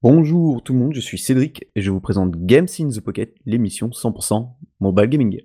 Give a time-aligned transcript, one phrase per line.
[0.00, 3.34] Bonjour tout le monde, je suis Cédric et je vous présente Games in the Pocket,
[3.46, 4.48] l'émission 100%
[4.78, 5.40] mobile gaming.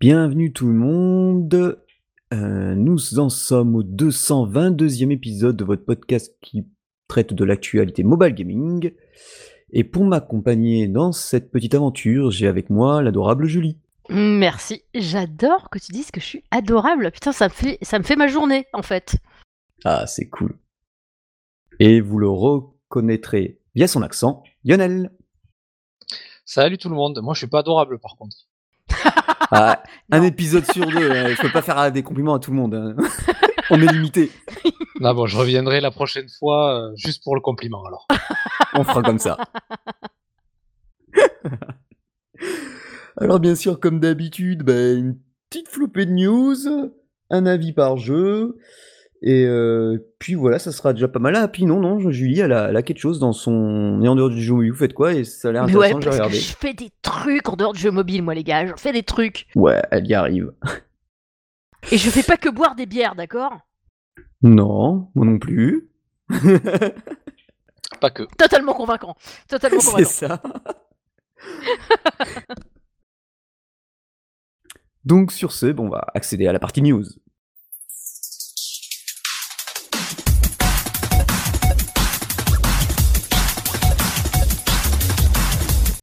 [0.00, 1.78] Bienvenue tout le monde,
[2.32, 6.64] euh, nous en sommes au 222e épisode de votre podcast qui
[7.08, 8.92] traite de l'actualité mobile gaming.
[9.70, 13.78] Et pour m'accompagner dans cette petite aventure, j'ai avec moi l'adorable Julie.
[14.08, 17.10] Merci, j'adore que tu dises que je suis adorable.
[17.10, 19.16] Putain, ça me fait, ça me fait ma journée en fait.
[19.84, 20.56] Ah, c'est cool.
[21.80, 25.10] Et vous le reconnaîtrez via son accent, Lionel.
[26.44, 28.36] Salut tout le monde, moi je suis pas adorable par contre.
[29.52, 29.80] Ah,
[30.10, 31.28] un épisode sur deux, hein.
[31.36, 32.74] je peux pas faire des compliments à tout le monde.
[32.74, 32.96] hein.
[33.70, 34.32] On est limité,
[35.00, 38.06] Non bon, je reviendrai la prochaine fois euh, juste pour le compliment alors.
[38.74, 39.36] on fera comme ça.
[43.18, 46.56] Alors bien sûr, comme d'habitude, ben, une petite flopée de news,
[47.30, 48.58] un avis par jeu,
[49.22, 51.34] et euh, puis voilà, ça sera déjà pas mal.
[51.36, 54.00] Ah, puis non, non, Julie, elle a, elle a quelque chose dans son...
[54.02, 55.14] Et en dehors du jeu, vous faites quoi?
[55.14, 56.38] Et ça a l'air Mais ouais, intéressant, j'ai regardé.
[56.38, 58.66] je fais des trucs en dehors du jeu mobile, moi les gars.
[58.66, 59.46] Je fais des trucs.
[59.54, 60.52] Ouais, elle y arrive.
[61.90, 63.52] Et je fais pas que boire des bières, d'accord?
[64.42, 65.88] Non, moi non plus.
[68.00, 68.24] Pas que.
[68.36, 69.16] Totalement convaincant.
[69.48, 70.42] Totalement C'est ça.
[75.04, 77.04] Donc sur ce, bon, on va accéder à la partie news.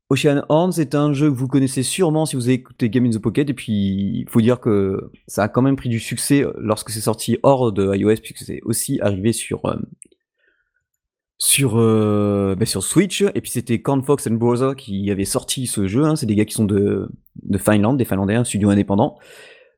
[0.09, 3.09] Ocean Horns est un jeu que vous connaissez sûrement si vous avez écouté Game in
[3.09, 6.45] the Pocket et puis il faut dire que ça a quand même pris du succès
[6.57, 9.75] lorsque c'est sorti hors de iOS puisque c'est aussi arrivé sur euh,
[11.37, 15.67] sur euh, bah, sur Switch et puis c'était Corn Fox and Brother qui avait sorti
[15.67, 16.15] ce jeu hein.
[16.15, 17.09] c'est des gars qui sont de
[17.41, 19.17] de Finlande des Finlandais un studio indépendant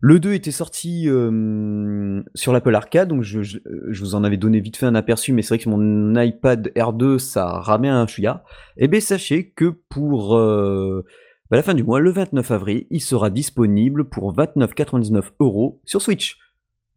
[0.08, 3.58] le 2 était sorti euh, sur l'Apple Arcade donc je,
[4.00, 7.18] vous en avais donné vite fait un aperçu mais c'est vrai que mon iPad R2
[7.18, 8.44] ça ramait un chouïa.
[8.78, 11.04] Et bien sachez que pour euh,
[11.50, 16.04] bah, la fin du mois le 29 avril il sera disponible pour 29,99 euros sur
[16.04, 16.38] Switch.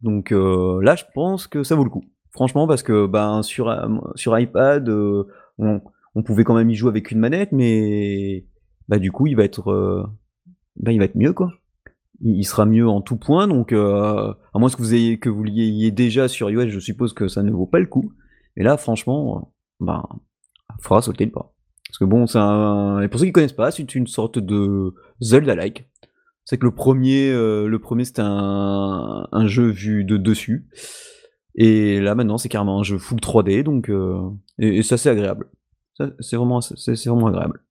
[0.03, 2.03] Donc euh, là je pense que ça vaut le coup.
[2.29, 3.73] Franchement, parce que ben sur
[4.39, 5.23] iPad, euh,
[5.57, 5.81] on,
[6.21, 8.45] pouvait quand même y jouer avec une manette, mais
[8.87, 10.07] bah du coup il va être
[10.75, 11.58] bah, il va être mieux quoi.
[12.21, 15.43] Il, sera mieux en tout point, donc euh, à moins que vous ayez que vous
[15.43, 18.11] l'ayez déjà sur iOS, je suppose que ça ne vaut pas le coup.
[18.57, 20.03] Et là, franchement, euh, ben
[20.81, 21.53] faudra sauter le pas.
[21.87, 23.01] Parce que bon, c'est un...
[23.01, 25.89] et pour ceux qui connaissent pas, c'est une sorte de Zelda-like.
[26.45, 30.67] C'est que le premier, euh, le premier c'était un, un jeu vu de dessus.
[31.55, 35.09] Et là maintenant c'est carrément un jeu full 3D donc euh, et, et ça c'est
[35.09, 35.47] agréable.
[36.19, 37.61] C'est vraiment c'est vraiment agréable.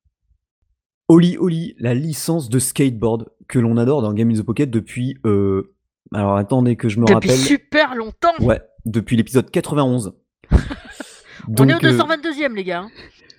[1.08, 5.16] Oli Oli, la licence de skateboard que l'on adore dans Game in the Pocket depuis
[5.24, 5.74] euh,
[6.14, 7.30] alors attendez que je me Depuis rappelle.
[7.36, 8.32] super longtemps.
[8.40, 10.12] Ouais, depuis l'épisode 91.
[10.52, 10.56] On
[11.68, 12.80] est au Donc, euh, 222e, les gars.
[12.80, 12.90] hein.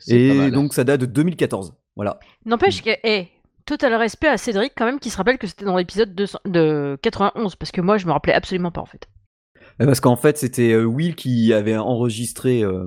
[0.08, 0.52] Et mal.
[0.52, 1.74] donc ça date de 2014.
[1.96, 2.20] Voilà.
[2.46, 3.28] N'empêche que, eh,
[3.66, 6.98] total respect à Cédric quand même qui se rappelle que c'était dans l'épisode 200 de
[7.04, 9.08] 91 parce que moi je me rappelais absolument pas en fait.
[9.78, 12.86] Parce qu'en fait, c'était euh, Will qui avait enregistré, euh,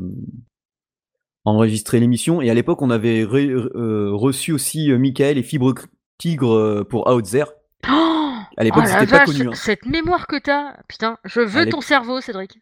[1.44, 2.41] enregistré l'émission.
[2.41, 5.75] Et à l'époque, on avait re- euh, reçu aussi euh, Michael et Fibre
[6.19, 7.47] Tigre euh, pour Out There.
[7.88, 9.48] Oh, À l'époque, oh c'était pas connu.
[9.48, 9.52] hein.
[9.54, 12.58] cette mémoire que t'as, putain, je veux ton cerveau, Cédric.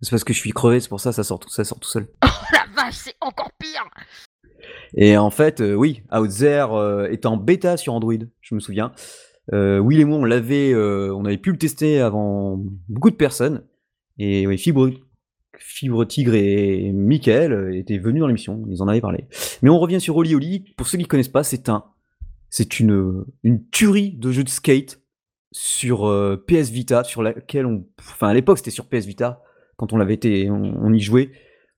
[0.00, 1.88] C'est parce que je suis crevé, c'est pour ça ça sort tout, ça sort tout
[1.88, 2.08] seul.
[2.24, 3.84] Oh la vache, c'est encore pire.
[4.94, 8.60] Et en fait, euh, oui, Out There euh, était en bêta sur Android, je me
[8.60, 8.92] souviens.
[9.52, 13.64] Euh, Will et moi, on l'avait, on avait pu le tester avant beaucoup de personnes.
[14.18, 14.90] Et oui, Fibre,
[15.64, 19.26] Fibre Tigre et Michael étaient venus dans l'émission, ils en avaient parlé.
[19.62, 20.74] Mais on revient sur Oli Oli.
[20.76, 21.84] Pour ceux qui connaissent pas, c'est un,
[22.50, 25.00] c'est une, une tuerie de jeu de skate
[25.52, 29.42] sur euh, PS Vita, sur laquelle on, enfin à l'époque c'était sur PS Vita
[29.76, 31.32] quand on l'avait été, on, y jouait.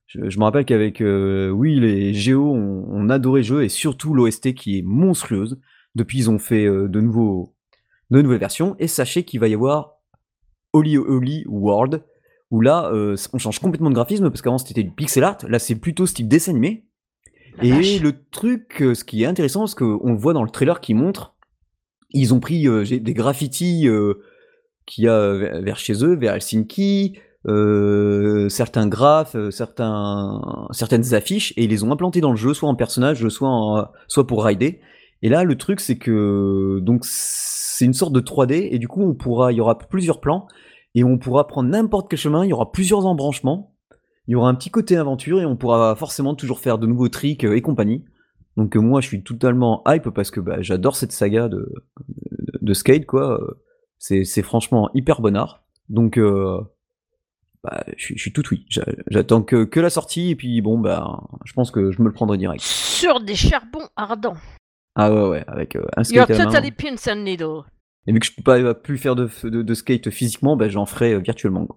[0.07, 4.53] Je, me rappelle qu'avec Will et Géo, on, on adorait le jeu et surtout l'OST
[4.53, 5.59] qui est monstrueuse.
[5.95, 7.55] Depuis, ils ont fait euh, de nouveaux,
[8.11, 10.01] de nouvelles versions et sachez qu'il va y avoir
[10.73, 12.03] Oli Oli World
[12.55, 15.37] où là, euh, on change complètement de graphisme parce qu'avant c'était du pixel art.
[15.47, 16.85] Là, c'est plutôt style dessin animé.
[17.57, 18.01] La Et vache.
[18.01, 20.93] le truc, euh, ce qui est intéressant, parce qu'on le voit dans le trailer qui
[20.93, 21.35] montre,
[22.11, 24.13] ils ont pris euh, des graffitis euh,
[24.85, 27.17] qu'il y a vers chez eux, vers Helsinki,
[28.49, 30.41] certains graphes, certains,
[30.71, 33.87] certaines affiches, et ils les ont implantés dans le jeu, soit en personnage, soit, en-
[34.07, 34.79] soit pour rider.
[35.21, 39.03] Et là, le truc, c'est que donc c'est une sorte de 3D, et du coup,
[39.03, 40.47] on pourra, il y aura plusieurs plans,
[40.95, 43.75] et on pourra prendre n'importe quel chemin, il y aura plusieurs embranchements.
[44.27, 47.09] il y aura un petit côté aventure et on pourra forcément toujours faire de nouveaux
[47.09, 48.05] tricks et compagnie.
[48.55, 51.71] Donc moi je suis totalement hype parce que bah, j'adore cette saga de,
[52.61, 53.39] de, skate quoi.
[53.97, 55.65] C'est franchement hyper bonnard.
[55.89, 58.65] Donc bah, je, suis tout oui.
[59.07, 62.13] J'attends que, que la sortie et puis bon bah je pense que je me le
[62.13, 62.61] prendrai direct.
[62.63, 64.37] Sur des charbons ardents.
[64.95, 66.29] Ah ouais ouais avec un skate
[66.77, 67.63] pins and needle.
[68.07, 71.67] Et vu que je peux pas plus faire de, skate physiquement, bah, j'en ferai virtuellement.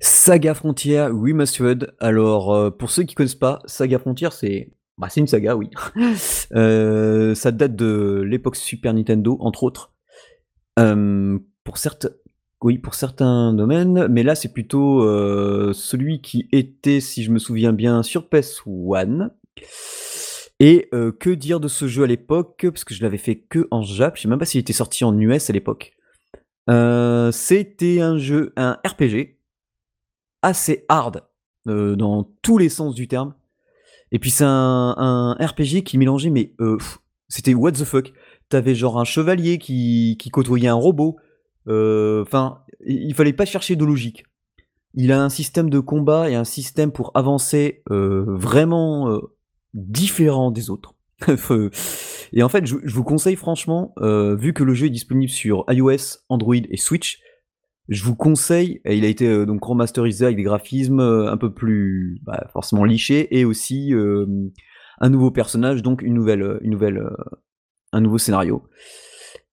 [0.00, 1.94] Saga Frontier Remastered.
[2.00, 5.70] Alors, euh, pour ceux qui connaissent pas, Saga Frontier, c'est bah, une saga, oui.
[6.54, 9.92] Euh, ça date de l'époque Super Nintendo, entre autres.
[10.78, 12.10] Euh, pour certains,
[12.62, 15.02] oui, pour certains domaines, mais là, c'est plutôt
[15.72, 19.30] celui qui était, si je me souviens bien, sur PS1.
[20.58, 20.88] Et
[21.20, 22.66] que dire de ce jeu à l'époque?
[22.72, 24.16] Parce que je l'avais fait que en Jap.
[24.16, 25.92] Je sais même pas s'il était sorti en US à l'époque.
[27.32, 29.36] C'était un jeu, un RPG
[30.42, 31.24] assez hard
[31.68, 33.34] euh, dans tous les sens du terme.
[34.12, 36.78] Et puis c'est un, RPG qui mélangeait, mais euh,
[37.28, 38.12] c'était what the fuck.
[38.48, 41.16] T'avais genre un chevalier qui, qui côtoyait un robot.
[41.66, 44.24] Euh, enfin, il, fallait pas chercher de logique.
[44.94, 49.20] Il a un système de combat et un système pour avancer vraiment
[49.76, 50.94] différent des autres.
[52.32, 56.18] et en fait, je, vous conseille franchement, vu que le jeu est disponible sur iOS,
[56.28, 57.20] Android et Switch,
[57.88, 61.52] je vous conseille, il a été euh, donc remasterisé avec des graphismes euh, un peu
[61.52, 64.26] plus bah, forcément lichés et aussi euh,
[64.98, 67.08] un nouveau personnage, donc une nouvelle, une nouvelle,
[67.92, 68.64] un nouveau scénario.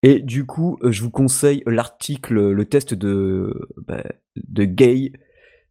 [0.02, 3.54] Et du coup, je vous conseille l'article, le test de,
[3.86, 4.04] bah,
[4.36, 5.14] de Gay,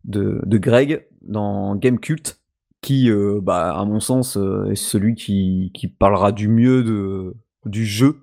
[0.04, 2.40] de, de, Greg dans Gamecult,
[2.82, 3.10] qui,
[3.42, 4.36] bah, à mon sens,
[4.70, 7.34] est celui qui, qui parlera du mieux de,
[7.64, 8.22] du jeu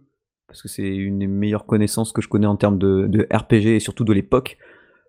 [0.50, 3.79] parce que c'est une des meilleures connaissances que je connais en termes de, RPG et
[3.79, 4.57] surtout de l'époque.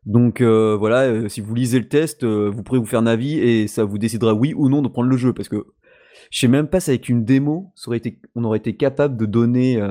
[0.06, 3.06] Donc euh, voilà, euh, si vous lisez le test, euh, vous pourrez vous faire un
[3.06, 5.32] avis et ça vous décidera oui ou non de prendre le jeu.
[5.32, 5.66] Parce que
[6.30, 7.72] je sais même pas si avec une démo,
[8.34, 9.82] on aurait été capable de donner,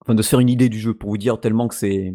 [0.00, 2.14] enfin de se faire une idée du jeu pour vous dire tellement que c'est,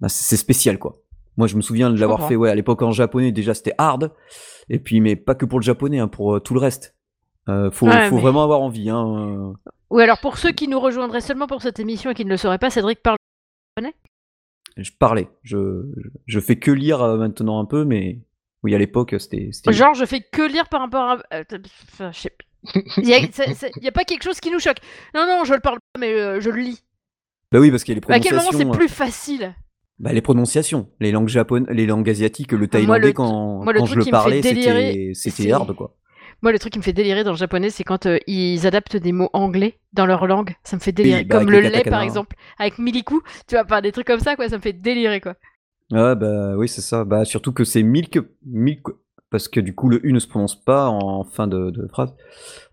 [0.00, 1.00] bah, c'est spécial quoi.
[1.36, 4.12] Moi je me souviens de l'avoir fait ouais à l'époque en japonais déjà c'était hard
[4.70, 6.94] et puis mais pas que pour le japonais, hein, pour tout le reste.
[7.46, 8.90] faut, faut vraiment avoir envie.
[8.90, 9.54] Hein.
[9.90, 12.36] Ou alors pour ceux qui nous rejoindraient seulement pour cette émission et qui ne le
[12.36, 13.16] sauraient pas, Cédric parle
[13.76, 13.94] japonais?
[14.76, 15.28] Je parlais.
[15.42, 15.84] Je,
[16.26, 18.18] je, fais que lire euh, maintenant un peu, mais
[18.62, 19.50] oui, à l'époque, c'était.
[19.68, 21.18] Genre, je fais que lire par rapport à.
[21.34, 21.44] Euh,
[22.12, 22.32] je sais
[22.96, 24.78] Il n'y a, pas quelque chose qui nous choque.
[25.14, 26.82] Non, non, je le parle pas, mais euh, je le lis.
[27.52, 28.14] Bah oui, parce qu'il y a les.
[28.14, 29.54] À quel moment c'est plus facile?
[29.98, 34.04] Bah, les prononciations, les langues japonaises, les langues asiatiques, le thaïlandais, quand, quand je le
[34.10, 34.42] parlais,
[35.14, 35.96] c'était hard, quoi.
[36.42, 38.96] Moi, le truc qui me fait délirer dans le japonais, c'est quand euh, ils adaptent
[38.96, 40.54] des mots anglais dans leur langue.
[40.64, 41.24] Ça me fait délirer.
[41.24, 43.22] Bah, comme le lait, par exemple, avec miliku.
[43.46, 44.48] Tu vois, pas des trucs comme ça, quoi.
[44.48, 45.34] Ça me fait délirer, quoi.
[45.90, 47.04] Ouais, bah oui, c'est ça.
[47.04, 48.86] Bah, surtout que c'est milk, milk,
[49.30, 52.14] parce que du coup, le U ne se prononce pas en fin de, phrase,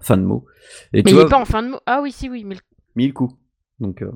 [0.02, 0.46] fin de mot.
[0.92, 1.80] Et Mais il n'est pas en fin de mot.
[1.86, 2.44] Ah oui, si, oui.
[2.44, 2.64] Milk.
[2.96, 3.30] Milku.
[3.80, 4.02] Donc.
[4.02, 4.12] Euh...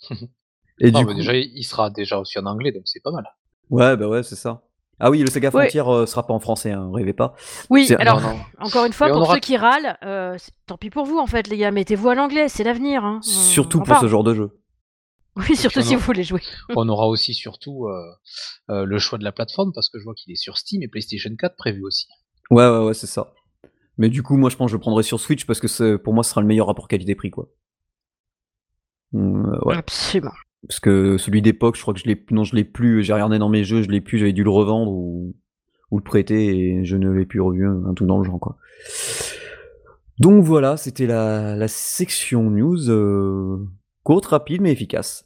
[0.80, 1.14] Et du coup...
[1.14, 3.24] déjà, il sera déjà aussi en anglais, donc c'est pas mal.
[3.70, 4.62] Ouais, bah ouais, c'est ça.
[5.00, 7.34] Ah oui, le Saga Frontier euh, sera pas en français, hein, rêvez pas.
[7.70, 8.20] Oui, alors,
[8.58, 10.36] encore une fois, pour ceux qui râlent, euh,
[10.66, 13.04] tant pis pour vous en fait, les gars, mettez-vous à l'anglais, c'est l'avenir.
[13.04, 13.20] Hein.
[13.22, 14.60] Surtout pour ce genre de jeu.
[15.36, 16.40] Oui, surtout si vous voulez jouer.
[16.74, 20.32] On aura aussi surtout euh, le choix de la plateforme, parce que je vois qu'il
[20.32, 22.08] est sur Steam et PlayStation 4 prévu aussi.
[22.50, 23.34] Ouais, ouais, ouais, c'est ça.
[23.98, 26.12] Mais du coup, moi je pense que je le prendrai sur Switch parce que pour
[26.12, 27.48] moi ce sera le meilleur rapport qualité-prix, quoi.
[29.12, 29.76] ouais.
[29.76, 30.32] Absolument.
[30.66, 33.38] Parce que celui d'époque, je crois que je l'ai non, je l'ai plus, j'ai regardé
[33.38, 35.36] dans mes jeux, je l'ai plus, j'avais dû le revendre ou,
[35.90, 38.56] ou le prêter et je ne l'ai plus revu, un tout dans le genre quoi.
[40.18, 43.64] Donc voilà, c'était la, la section news euh,
[44.02, 45.24] courte, rapide mais efficace.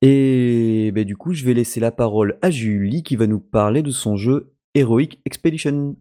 [0.00, 3.82] Et ben, du coup, je vais laisser la parole à Julie qui va nous parler
[3.82, 5.96] de son jeu Heroic Expedition.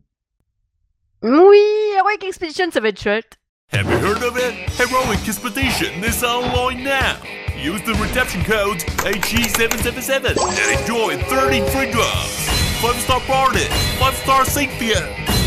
[1.23, 1.61] Oui,
[1.97, 3.37] Heroic Expedition, ça va être chouette.
[3.73, 4.53] Have you heard of it?
[4.79, 7.44] Heroic Expedition is online now.
[7.57, 12.47] Use the redemption code HE777 and enjoy 30 free drops.
[12.81, 14.99] 5 star Barnet, 5 star Cynthia.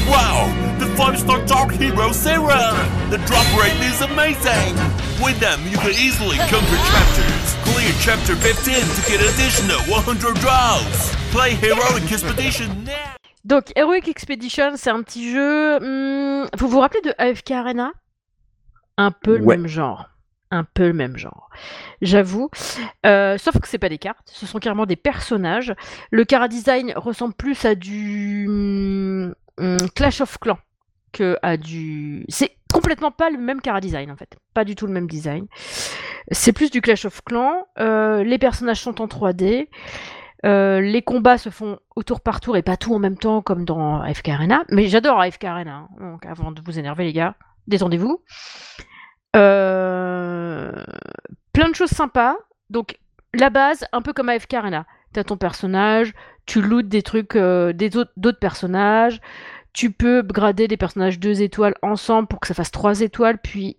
[0.09, 0.49] Wow,
[0.79, 2.73] the 5 star Dark Hero Sarah.
[3.11, 4.75] The drop rate is amazing.
[5.23, 7.55] With them, you can easily conquer chapters.
[7.69, 11.15] Clear chapter 15 to get additional 100 drops.
[11.31, 13.17] Play Heroic Expedition now.
[13.45, 15.79] Donc, Heroic Expedition, c'est un petit jeu.
[15.79, 17.93] Hmm, vous vous rappelez de AFK Arena
[18.97, 20.09] Un peu le même genre
[20.51, 21.51] un peu le même genre,
[22.03, 22.51] j'avoue.
[23.07, 25.75] Euh, sauf que c'est pas des cartes, ce sont carrément des personnages.
[26.11, 29.33] Le cara design ressemble plus à du hmm,
[29.95, 30.59] Clash of Clans
[31.13, 32.25] que à du.
[32.29, 35.47] C'est complètement pas le même cara design en fait, pas du tout le même design.
[36.31, 37.67] C'est plus du Clash of Clans.
[37.79, 39.69] Euh, les personnages sont en 3D.
[40.47, 43.43] Euh, les combats se font au tour par tour et pas tout en même temps
[43.43, 44.65] comme dans AFK Arena.
[44.71, 45.89] Mais j'adore AFK Arena.
[46.01, 46.11] hein.
[46.13, 47.35] Donc avant de vous énerver les gars,
[47.67, 48.23] détendez-vous.
[49.37, 50.73] Euh,
[51.53, 52.37] Plein de choses sympas.
[52.71, 52.99] Donc
[53.35, 54.87] la base, un peu comme AFK Arena.
[55.13, 56.13] T'as ton personnage,
[56.47, 59.21] tu lootes des trucs euh, des autres- d'autres personnages.
[59.73, 63.79] Tu peux upgrader des personnages 2 étoiles ensemble pour que ça fasse 3 étoiles, puis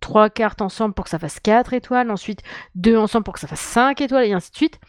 [0.00, 2.40] 3, cartes ensemble pour que ça fasse 4 étoiles, ensuite
[2.74, 4.80] 2 ensemble pour que ça fasse 5 étoiles, et ainsi de suite.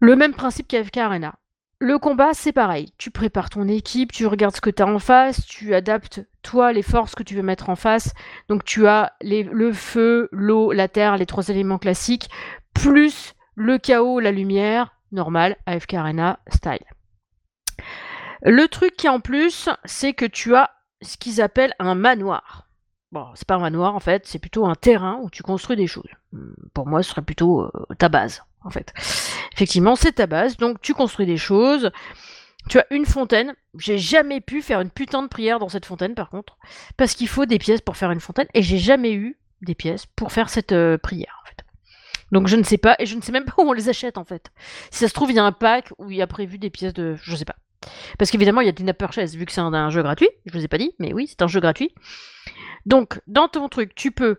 [0.00, 1.34] Le même principe qu'AFK Arena.
[1.82, 2.92] Le combat, c'est pareil.
[2.98, 6.74] Tu prépares ton équipe, tu regardes ce que tu as en face, tu adaptes, toi,
[6.74, 8.12] les forces que tu veux mettre en face.
[8.48, 12.28] Donc tu as le feu, l'eau, la terre, les trois éléments classiques,
[12.74, 16.84] plus le chaos, la lumière, normal, AFK Arena style.
[18.42, 20.70] Le truc qui en plus, c'est que tu as
[21.00, 22.68] ce qu'ils appellent un manoir.
[23.10, 25.86] Bon, c'est pas un manoir en fait, c'est plutôt un terrain où tu construis des
[25.86, 26.10] choses.
[26.74, 28.92] Pour moi, ce serait plutôt euh, ta base en fait.
[29.54, 31.90] Effectivement, c'est ta base, donc tu construis des choses.
[32.68, 33.54] Tu as une fontaine.
[33.78, 36.58] J'ai jamais pu faire une putain de prière dans cette fontaine par contre,
[36.96, 40.06] parce qu'il faut des pièces pour faire une fontaine, et j'ai jamais eu des pièces
[40.06, 41.40] pour faire cette euh, prière.
[42.32, 44.18] Donc je ne sais pas, et je ne sais même pas où on les achète
[44.18, 44.50] en fait.
[44.90, 46.70] Si ça se trouve, il y a un pack où il y a prévu des
[46.70, 47.16] pièces de.
[47.22, 47.56] Je sais pas.
[48.18, 50.28] Parce qu'évidemment, il y a du purchase, vu que c'est un, un jeu gratuit.
[50.44, 51.94] Je vous ai pas dit, mais oui, c'est un jeu gratuit.
[52.84, 54.38] Donc, dans ton truc, tu peux.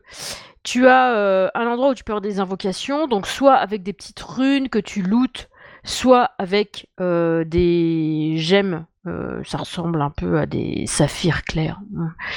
[0.64, 3.94] Tu as euh, un endroit où tu peux avoir des invocations, donc soit avec des
[3.94, 5.50] petites runes que tu lootes,
[5.84, 8.86] soit avec euh, des gemmes.
[9.08, 11.80] euh, ça ressemble un peu à des saphirs clairs.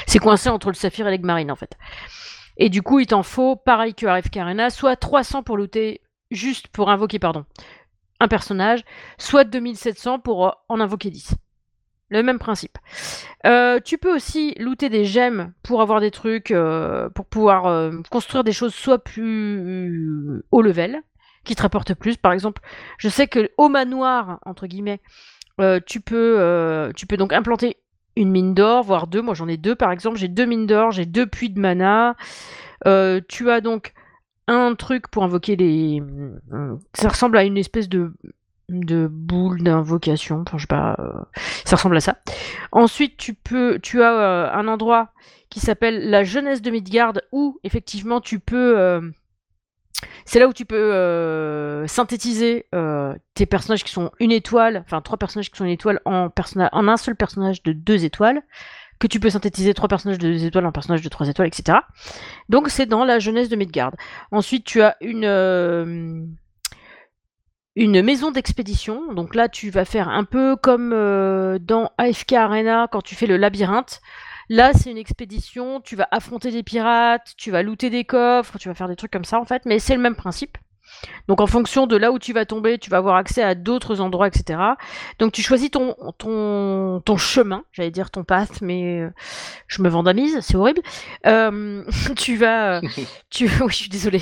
[0.07, 1.77] C'est coincé entre le saphir et l'aigle en fait.
[2.57, 6.01] Et du coup, il t'en faut, pareil que RFK Arena, soit 300 pour looter,
[6.31, 7.45] juste pour invoquer, pardon,
[8.19, 8.83] un personnage,
[9.19, 11.35] soit 2700 pour en invoquer 10.
[12.15, 12.77] Le même principe.
[13.45, 17.91] Euh, tu peux aussi looter des gemmes pour avoir des trucs, euh, pour pouvoir euh,
[18.09, 21.01] construire des choses soit plus haut level,
[21.43, 22.15] qui te rapportent plus.
[22.15, 22.61] Par exemple,
[22.97, 25.01] je sais que au manoir, entre guillemets,
[25.85, 27.77] tu, peux, tu peux donc implanter
[28.15, 29.21] une mine d'or, voire deux.
[29.21, 30.17] Moi j'en ai deux par exemple.
[30.17, 32.15] J'ai deux mines d'or, j'ai deux puits de mana.
[33.27, 33.93] Tu as donc
[34.47, 36.01] un truc pour invoquer les.
[36.93, 38.13] Ça ressemble à une espèce de
[38.69, 40.43] de boule d'invocation.
[40.47, 40.95] Enfin, je sais pas.
[40.99, 41.11] euh,
[41.65, 42.17] Ça ressemble à ça.
[42.71, 45.09] Ensuite, tu peux, tu as euh, un endroit
[45.49, 48.77] qui s'appelle la jeunesse de Midgard où effectivement tu peux.
[48.77, 49.01] euh,
[50.25, 52.65] c'est là où tu peux synthétiser
[53.33, 56.69] tes personnages qui sont une étoile, enfin trois personnages qui sont une étoile en, personna-
[56.73, 58.41] en un seul personnage de deux étoiles,
[58.99, 61.79] que tu peux synthétiser trois personnages de deux étoiles en personnages de trois étoiles, etc.
[62.49, 63.93] Donc c'est dans la jeunesse de Midgard.
[64.31, 66.35] Ensuite, tu as une
[67.75, 69.13] une maison d'expédition.
[69.13, 73.27] Donc là, tu vas faire un peu comme euh, dans AFK Arena quand tu fais
[73.27, 74.01] le labyrinthe.
[74.47, 78.69] Là, c'est une expédition, tu vas affronter des pirates, tu vas looter des coffres, tu
[78.69, 80.57] vas faire des trucs comme ça en fait, mais c'est le même principe.
[81.27, 84.01] Donc en fonction de là où tu vas tomber, tu vas avoir accès à d'autres
[84.01, 84.59] endroits, etc.
[85.17, 89.09] Donc tu choisis ton, ton, ton chemin, j'allais dire ton path, mais euh,
[89.67, 90.81] je me vandamise, c'est horrible.
[91.25, 91.83] Euh,
[92.15, 92.81] tu vas...
[93.31, 94.21] tu, oui, je suis désolée.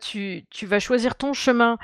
[0.00, 1.76] Tu, tu vas choisir ton chemin.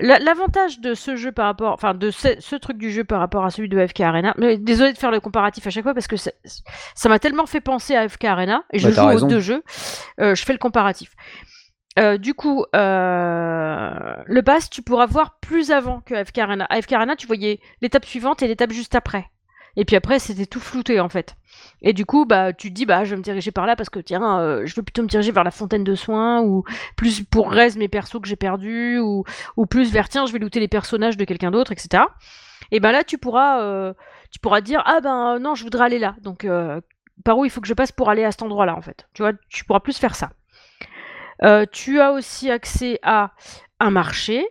[0.00, 3.20] La- L'avantage de ce jeu par rapport, enfin de ce, ce truc du jeu par
[3.20, 5.94] rapport à celui de FK Arena, mais désolé de faire le comparatif à chaque fois
[5.94, 9.28] parce que ça m'a tellement fait penser à FK Arena et je Bah, joue aux
[9.28, 9.62] deux jeux,
[10.20, 11.12] euh, je fais le comparatif.
[12.00, 16.66] Euh, du coup, euh, le pass, tu pourras voir plus avant que FK Arena.
[16.68, 19.26] À FK Arena, tu voyais l'étape suivante et l'étape juste après.
[19.76, 21.36] Et puis après, c'était tout flouté en fait.
[21.82, 23.90] Et du coup, bah, tu te dis, bah, je vais me diriger par là parce
[23.90, 26.64] que tiens, euh, je veux plutôt me diriger vers la fontaine de soins ou
[26.96, 29.24] plus pour res mes persos que j'ai perdus ou,
[29.68, 32.04] plus vers tiens, je vais looter les personnages de quelqu'un d'autre, etc.
[32.70, 33.92] Et ben là, tu pourras, euh,
[34.30, 36.14] tu pourras dire, ah ben non, je voudrais aller là.
[36.22, 36.80] Donc, euh,
[37.24, 39.06] par où il faut que je passe pour aller à cet endroit-là en fait.
[39.14, 40.30] Tu vois, tu pourras plus faire ça.
[41.42, 43.32] Euh, tu as aussi accès à
[43.80, 44.46] un marché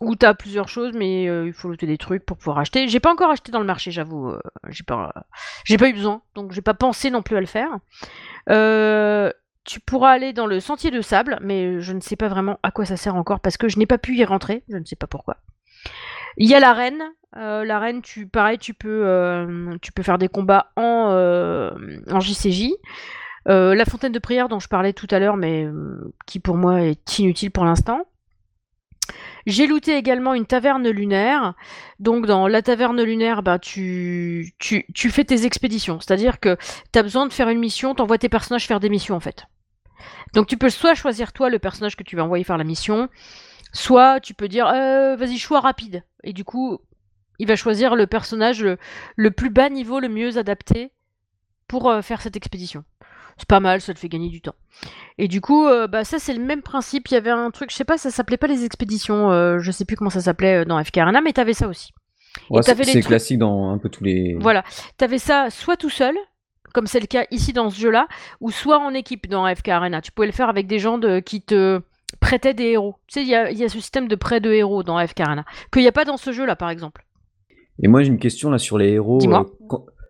[0.00, 2.88] où tu as plusieurs choses, mais euh, il faut looter des trucs pour pouvoir acheter.
[2.88, 4.28] J'ai pas encore acheté dans le marché, j'avoue.
[4.28, 4.38] euh,
[4.68, 5.12] j'ai pas,
[5.64, 7.70] j'ai eu besoin, donc j'ai pas pensé non plus à le faire.
[8.48, 9.32] Euh,
[9.64, 12.70] tu pourras aller dans le sentier de sable, mais je ne sais pas vraiment à
[12.70, 14.62] quoi ça sert encore parce que je n'ai pas pu y rentrer.
[14.68, 15.36] Je ne sais pas pourquoi.
[16.36, 17.02] Il y a l'arène.
[17.34, 21.72] L'arène, tu, pareil, tu peux, tu peux faire des combats en,
[22.10, 22.70] en JCJ.
[23.44, 25.66] La fontaine de prière dont je parlais tout à l'heure, mais
[26.26, 28.06] qui pour moi est inutile pour l'instant.
[29.46, 31.54] J'ai looté également une taverne lunaire.
[31.98, 36.00] Donc dans la taverne lunaire, bah, tu, tu, fais tes expéditions.
[36.00, 36.56] C'est-à-dire que
[36.92, 39.20] tu as besoin de faire une mission, tu envoies tes personnages faire des missions en
[39.20, 39.46] fait.
[40.34, 43.08] Donc tu peux soit choisir toi le personnage que tu vas envoyer faire la mission,
[43.72, 46.04] soit tu peux dire euh, vas-y choix rapide.
[46.24, 46.78] Et du coup,
[47.38, 48.78] il va choisir le personnage le,
[49.16, 50.92] le plus bas niveau, le mieux adapté
[51.66, 52.84] pour euh, faire cette expédition.
[53.38, 54.54] C'est pas mal, ça te fait gagner du temps.
[55.16, 57.08] Et du coup, euh, bah ça c'est le même principe.
[57.08, 59.70] Il y avait un truc, je sais pas, ça s'appelait pas les expéditions, euh, je
[59.70, 61.92] sais plus comment ça s'appelait euh, dans FK Arena, mais t'avais ça aussi.
[62.50, 64.34] Ouais, c'est trucs- classique dans un peu tous les.
[64.40, 64.64] Voilà,
[64.96, 66.14] t'avais ça soit tout seul,
[66.74, 68.06] comme c'est le cas ici dans ce jeu-là,
[68.40, 70.00] ou soit en équipe dans FK Arena.
[70.00, 71.80] Tu pouvais le faire avec des gens de, qui te
[72.20, 72.96] prêtaient des héros.
[73.06, 75.04] Tu sais, il y a, il y a ce système de prêt de héros dans
[75.04, 77.04] FK Arena, qu'il n'y a pas dans ce jeu-là, par exemple.
[77.82, 79.18] Et moi j'ai une question là sur les héros.
[79.18, 79.46] Dis-moi.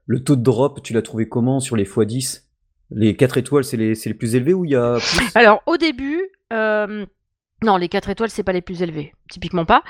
[0.06, 2.44] Le taux de drop, tu l'as trouvé comment sur les x10
[2.90, 5.26] Les 4 étoiles, c'est les, c'est les plus élevés ou il y a plus?
[5.35, 7.04] Alors, au début, euh,
[7.62, 9.83] non, les 4 étoiles, c'est pas les plus élevés, typiquement pas.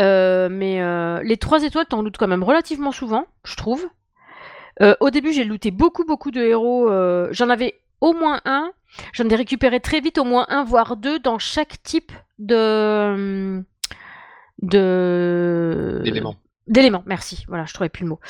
[0.00, 3.86] Euh, mais euh, les 3 étoiles, t'en lootes quand même relativement souvent, je trouve.
[4.80, 6.88] Euh, au début, j'ai looté beaucoup, beaucoup de héros.
[6.90, 8.72] euh, J'en avais au moins un.
[9.12, 13.62] J'en ai récupéré très vite, au moins un, voire deux, dans chaque type de.
[14.62, 16.00] de.
[16.04, 16.36] D'éléments.
[16.68, 17.44] D'éléments, merci.
[17.48, 18.20] Voilà, je trouvais plus le mot.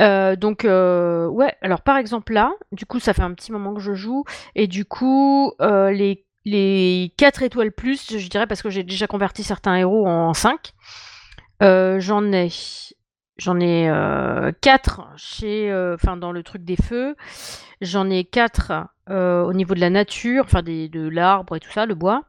[0.00, 3.74] Euh, donc, euh, ouais, alors par exemple là, du coup, ça fait un petit moment
[3.74, 8.62] que je joue, et du coup, euh, les, les 4 étoiles plus, je dirais parce
[8.62, 10.72] que j'ai déjà converti certains héros en 5,
[11.62, 12.48] euh, j'en ai.
[13.36, 13.90] J'en ai
[14.60, 15.68] 4 chez,
[16.18, 17.16] dans le truc des feux.
[17.80, 21.96] J'en ai 4 au niveau de la nature, enfin de l'arbre et tout ça, le
[21.96, 22.22] bois.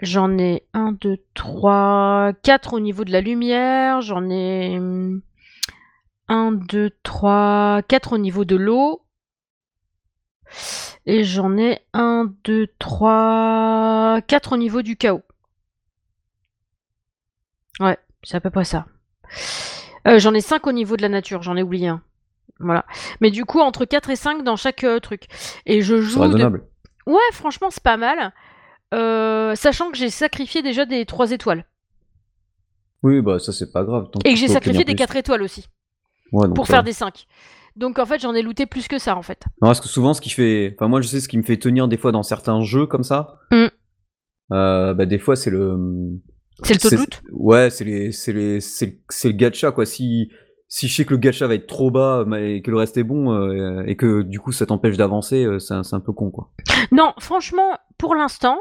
[0.00, 4.00] J'en ai 1, 2, 3, 4 au niveau de la lumière.
[4.00, 4.76] J'en ai
[6.28, 9.02] 1, 2, 3, 4 au niveau de l'eau.
[11.06, 15.22] Et j'en ai 1, 2, 3, 4 au niveau du chaos.
[17.80, 18.86] Ouais, c'est à peu près ça.
[20.06, 22.02] Euh, j'en ai 5 au niveau de la nature, j'en ai oublié un.
[22.60, 22.84] Voilà.
[23.20, 25.26] Mais du coup, entre 4 et 5 dans chaque euh, truc.
[25.66, 26.18] Et je C'est joue.
[26.20, 26.64] de- raisonnable.
[27.06, 28.32] Ouais, franchement, c'est pas mal.
[28.92, 31.64] Euh, sachant que j'ai sacrifié déjà des 3 étoiles.
[33.02, 34.08] Oui, bah ça c'est pas grave.
[34.12, 34.98] tant Et que j'ai sacrifié des plus.
[34.98, 35.66] 4 étoiles aussi.
[36.32, 36.82] Ouais, donc pour faire va.
[36.82, 37.26] des 5.
[37.76, 39.44] Donc en fait, j'en ai looté plus que ça en fait.
[39.60, 40.74] Non, parce que souvent, ce qui fait.
[40.76, 43.02] Enfin, moi, je sais ce qui me fait tenir des fois dans certains jeux comme
[43.02, 43.40] ça.
[43.50, 43.66] Mm.
[44.52, 45.76] Euh, bah, des fois, c'est le.
[46.62, 49.84] C'est le taux de loot Ouais, c'est les, les, le- gacha quoi.
[49.84, 50.30] Si,
[50.68, 53.02] si je sais que le gacha va être trop bas, mais que le reste est
[53.02, 56.12] bon euh, et que du coup ça t'empêche d'avancer, euh, c'est un, c'est un peu
[56.12, 56.52] con quoi.
[56.92, 58.60] Non, franchement, pour l'instant.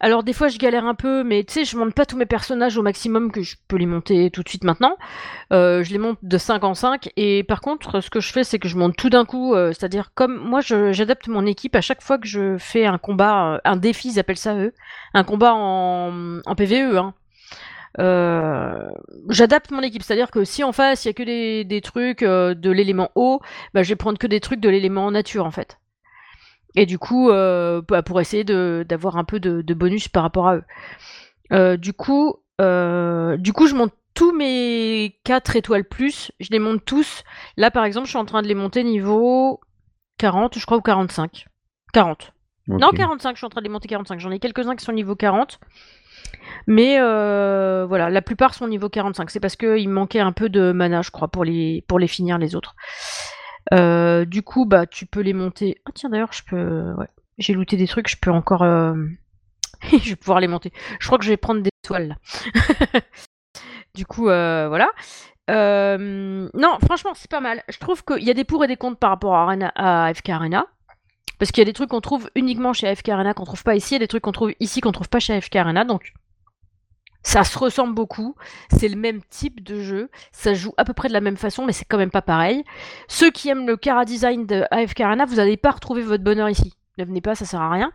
[0.00, 2.26] Alors des fois je galère un peu, mais tu sais, je monte pas tous mes
[2.26, 4.96] personnages au maximum que je peux les monter tout de suite maintenant.
[5.52, 7.10] Euh, je les monte de 5 en 5.
[7.16, 9.54] Et par contre, ce que je fais, c'est que je monte tout d'un coup.
[9.54, 13.54] euh, C'est-à-dire, comme moi, j'adapte mon équipe à chaque fois que je fais un combat,
[13.54, 14.72] euh, un défi, ils appellent ça eux.
[15.14, 16.96] Un combat en, en PVE.
[16.96, 17.14] Hein.
[19.30, 21.22] J'adapte mon équipe, c'est-à-dire que si en face il y a que
[21.62, 23.40] des, trucs de l'élément eau,
[23.72, 25.78] bah, je vais prendre que des trucs de l'élément nature en fait.
[26.76, 30.48] Et du coup, euh, bah, pour essayer d'avoir un peu de, de bonus par rapport
[30.48, 30.64] à eux.
[31.52, 36.58] Euh, du coup, euh, du coup, je monte tous mes 4 étoiles plus, je les
[36.58, 37.24] monte tous.
[37.56, 39.60] Là, par exemple, je suis en train de les monter niveau
[40.18, 41.46] 40, je crois, ou 45.
[41.92, 42.32] 40.
[42.68, 42.96] Non, Ok.
[42.96, 44.18] 45, je suis en train de les monter 45.
[44.20, 45.60] J'en ai quelques-uns qui sont niveau 40.
[46.66, 49.30] Mais euh, voilà, la plupart sont niveau 45.
[49.30, 52.38] C'est parce qu'il manquait un peu de mana, je crois, pour les, pour les finir,
[52.38, 52.74] les autres.
[53.74, 55.80] Euh, du coup, bah, tu peux les monter.
[55.86, 56.94] Ah, tiens, d'ailleurs, je peux.
[57.38, 58.62] J'ai looté des trucs, je peux encore.
[58.62, 58.94] euh,
[59.90, 60.72] je vais pouvoir les monter.
[61.00, 63.00] Je crois que je vais prendre des toiles là.
[63.94, 64.88] du coup, euh, voilà.
[65.48, 67.62] Non, franchement, c'est pas mal.
[67.68, 70.66] Je trouve qu'il y a des pour et des contre par rapport à, Arena- Arena.
[71.38, 73.74] Parce qu'il y a des trucs qu'on trouve uniquement chez AFK Arena qu'on trouve pas
[73.76, 75.84] ici, il y a des trucs qu'on trouve ici qu'on trouve pas chez AFK Arena,
[75.84, 76.14] donc
[77.26, 78.36] ça se ressemble beaucoup,
[78.70, 81.66] c'est le même type de jeu, ça joue à peu près de la même façon,
[81.66, 82.62] mais c'est quand même pas pareil.
[83.08, 86.74] Ceux qui aiment le Cara Design de Arena, vous n'allez pas retrouver votre bonheur ici.
[86.98, 87.90] Ne venez pas, ça sert à rien.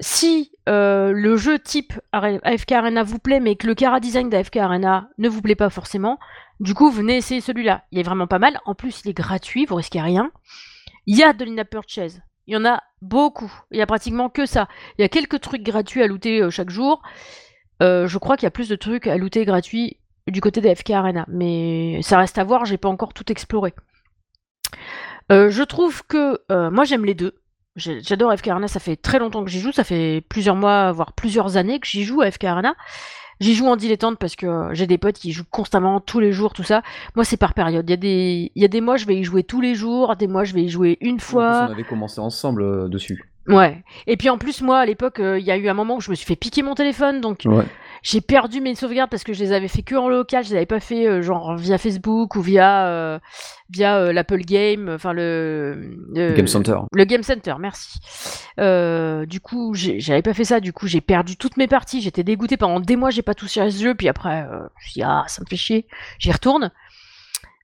[0.00, 4.56] Si euh, le jeu type AFK Arena vous plaît, mais que le Cara Design d'AFK
[4.56, 6.18] Arena ne vous plaît pas forcément,
[6.58, 7.84] du coup, venez essayer celui-là.
[7.92, 8.60] Il est vraiment pas mal.
[8.64, 10.32] En plus, il est gratuit, vous risquez rien.
[11.04, 12.22] Il y a de l'in-app purchase.
[12.46, 13.52] Il y en a beaucoup.
[13.72, 14.68] Il y a pratiquement que ça.
[14.96, 17.02] Il y a quelques trucs gratuits à looter euh, chaque jour.
[17.82, 20.74] Euh, je crois qu'il y a plus de trucs à looter gratuits du côté des
[20.74, 21.24] FK Arena.
[21.28, 23.74] Mais ça reste à voir, j'ai pas encore tout exploré.
[25.30, 27.34] Euh, je trouve que euh, moi j'aime les deux.
[27.74, 31.14] J'adore FK Arena, ça fait très longtemps que j'y joue, ça fait plusieurs mois, voire
[31.14, 32.74] plusieurs années que j'y joue à FK Arena.
[33.40, 36.52] J'y joue en dilettante parce que j'ai des potes qui jouent constamment, tous les jours,
[36.52, 36.82] tout ça.
[37.16, 37.88] Moi, c'est par période.
[37.88, 38.52] Il y, a des...
[38.54, 40.52] il y a des mois, je vais y jouer tous les jours, des mois, je
[40.52, 41.66] vais y jouer une En plus, fois.
[41.68, 43.31] on avait commencé ensemble dessus.
[43.48, 43.82] Ouais.
[44.06, 46.00] Et puis en plus, moi, à l'époque, euh, il y a eu un moment où
[46.00, 47.64] je me suis fait piquer mon téléphone, donc Ouais.
[48.02, 50.56] j'ai perdu mes sauvegardes parce que je les avais fait que en local, je les
[50.56, 53.18] avais pas fait euh, genre via Facebook ou via euh,
[53.70, 56.76] via l'Apple Game, enfin le, le Game Center.
[56.92, 57.98] le Game Center, merci.
[59.26, 62.56] Du coup, j'avais pas fait ça, du coup, j'ai perdu toutes mes parties, j'étais dégoûté
[62.56, 65.02] pendant des mois, j'ai pas touché à ce jeu, puis après, je me suis dit,
[65.02, 65.86] ah, ça me fait chier,
[66.18, 66.70] j'y retourne.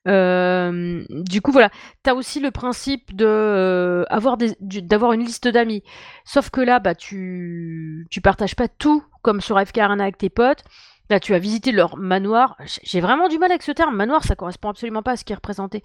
[0.08, 1.70] Euh, du coup, voilà.
[2.04, 5.82] Tu as aussi le principe de euh, avoir des, d'avoir une liste d'amis.
[6.24, 10.30] Sauf que là, bah, tu, tu partages pas tout comme sur FK Arena avec tes
[10.30, 10.64] potes.
[11.10, 12.56] Là, tu as visité leur manoir.
[12.82, 13.94] J'ai vraiment du mal avec ce terme.
[13.96, 15.82] Manoir, ça correspond absolument pas à ce qui est représenté.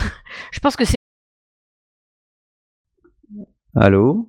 [0.52, 0.96] Je pense que c'est.
[3.74, 4.28] Allô?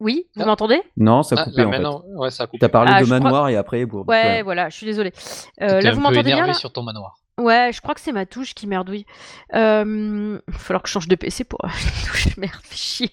[0.00, 0.46] Oui, vous Ah.
[0.46, 0.80] m'entendez?
[0.96, 2.08] Non, ça a Ah, coupé là, en fait.
[2.14, 2.58] ouais, ça a coupé.
[2.60, 3.84] T'as parlé Ah, de crois- manoir et après.
[3.86, 4.08] Pour...
[4.08, 5.12] Ouais, voilà, je suis désolée.
[5.60, 6.54] Euh, là, vous m'entendez bien énervé là?
[6.58, 7.16] sur ton manoir.
[7.38, 9.06] Ouais, je crois que c'est ma touche qui merdouille.
[9.54, 11.60] Euh, il va falloir que je change de PC pour
[12.06, 12.36] touche.
[12.36, 13.12] Merde, chier.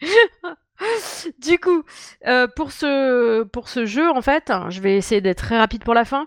[1.38, 1.82] du coup,
[2.26, 5.84] euh, pour, ce, pour ce jeu, en fait, hein, je vais essayer d'être très rapide
[5.84, 6.26] pour la fin.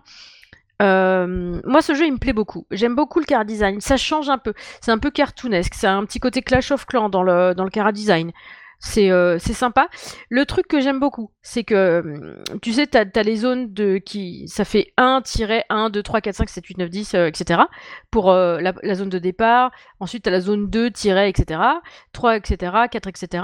[0.82, 2.66] Euh, moi, ce jeu, il me plaît beaucoup.
[2.72, 3.80] J'aime beaucoup le car design.
[3.80, 4.54] Ça change un peu.
[4.82, 5.74] C'est un peu cartoonesque.
[5.76, 8.32] C'est un petit côté Clash of Clans dans le, dans le design.
[8.80, 9.88] C'est euh, sympa.
[10.30, 13.98] Le truc que j'aime beaucoup, c'est que, hum, tu sais, t'as as les zones de
[13.98, 14.48] qui.
[14.48, 15.22] Ça fait 1,
[15.70, 17.62] 1, 2, 3, 4, 5, 7, 8, 9, 10, euh, etc.
[18.12, 19.72] Pour euh, la, la zone de départ.
[20.00, 21.60] Ensuite, t'as la zone 2, etc.
[22.14, 22.72] 3, etc.
[22.92, 23.44] 4, etc.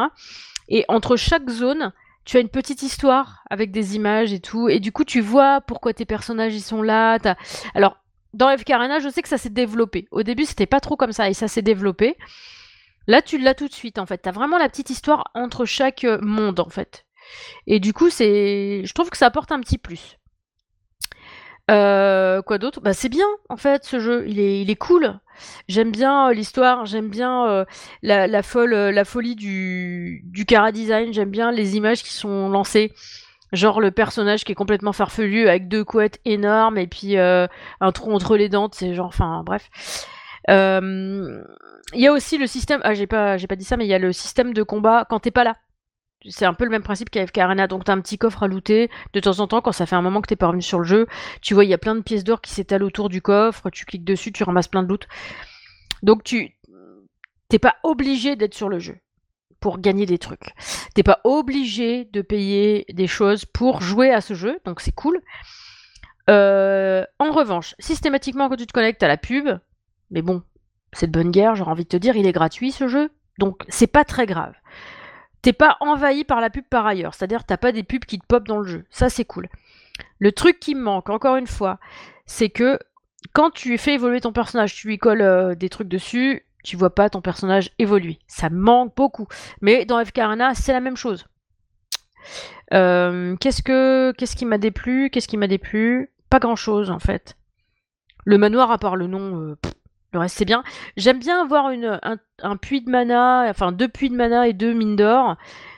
[0.70, 1.92] Et entre chaque zone,
[2.24, 4.70] tu as une petite histoire avec des images et tout.
[4.70, 7.18] Et du coup, tu vois pourquoi tes personnages ils sont là.
[7.20, 7.36] T'as-
[7.74, 7.98] Alors,
[8.34, 10.08] dans FK Arena, je sais que ça s'est développé.
[10.12, 12.16] Au début, c'était pas trop comme ça et ça s'est développé.
[13.08, 14.20] Là, tu l'as tout de suite, en fait.
[14.20, 17.06] T'as vraiment la petite histoire entre chaque euh, monde, en fait.
[17.68, 20.18] Et du coup, c'est, je trouve que ça apporte un petit plus.
[21.70, 22.82] Euh, quoi d'autre?
[22.82, 24.26] Bah, c'est bien, en fait, ce jeu.
[24.28, 25.20] Il est, cool.
[25.68, 26.86] J'aime bien euh, l'histoire.
[26.86, 27.66] J'aime bien
[28.04, 31.14] la, folle, la folie du, du cara design.
[31.14, 32.94] J'aime bien les images qui sont lancées.
[33.52, 37.50] Genre le personnage qui est complètement farfelu avec deux couettes énormes et puis un
[37.94, 38.70] trou entre les dents.
[38.72, 39.70] C'est genre, enfin, bref.
[41.94, 42.82] Il y a aussi le système.
[42.84, 45.06] Ah, j'ai pas, j'ai pas dit ça, mais il y a le système de combat
[45.10, 45.58] quand t'es pas là.
[46.30, 47.68] C'est un peu le même principe qu'AFK Arena.
[47.68, 48.90] Donc t'as un petit coffre à looter.
[49.14, 50.86] De temps en temps, quand ça fait un moment que t'es pas revenu sur le
[50.86, 51.08] jeu,
[51.42, 53.70] tu vois, il y a plein de pièces d'or qui s'étalent autour du coffre.
[53.70, 55.08] Tu cliques dessus, tu ramasses plein de loot.
[56.04, 56.56] Donc tu
[57.50, 58.98] t'es pas obligé d'être sur le jeu
[59.60, 60.54] pour gagner des trucs.
[60.96, 65.22] T'es pas obligé de payer des choses pour jouer à ce jeu, donc c'est cool.
[66.30, 69.50] Euh, en revanche, systématiquement quand tu te connectes à la pub,
[70.10, 70.44] mais bon,
[70.94, 73.64] c'est de bonne guerre, j'aurais envie de te dire, il est gratuit ce jeu, donc
[73.70, 74.54] c'est pas très grave.
[75.42, 78.26] T'es pas envahi par la pub par ailleurs, c'est-à-dire t'as pas des pubs qui te
[78.26, 79.48] pop dans le jeu, ça c'est cool.
[80.20, 81.80] Le truc qui me manque, encore une fois,
[82.26, 82.80] c'est que
[83.34, 86.94] quand tu fais évoluer ton personnage, tu lui colles euh, des trucs dessus, tu vois
[86.94, 88.20] pas ton personnage évoluer.
[88.28, 89.28] Ça manque beaucoup.
[89.62, 91.26] Mais dans FK Arena, c'est la même chose.
[92.74, 96.12] Euh, qu'est-ce que qu'est-ce qui m'a déplu Qu'est-ce qui m'a déplu?
[96.30, 97.36] Pas grand-chose en fait.
[98.24, 99.58] Le manoir, à part le nom, euh,
[100.14, 100.64] le reste c'est bien.
[100.98, 104.54] J'aime bien avoir une, un, un puits de mana, enfin deux puits de mana et
[104.54, 105.36] deux mines d'or.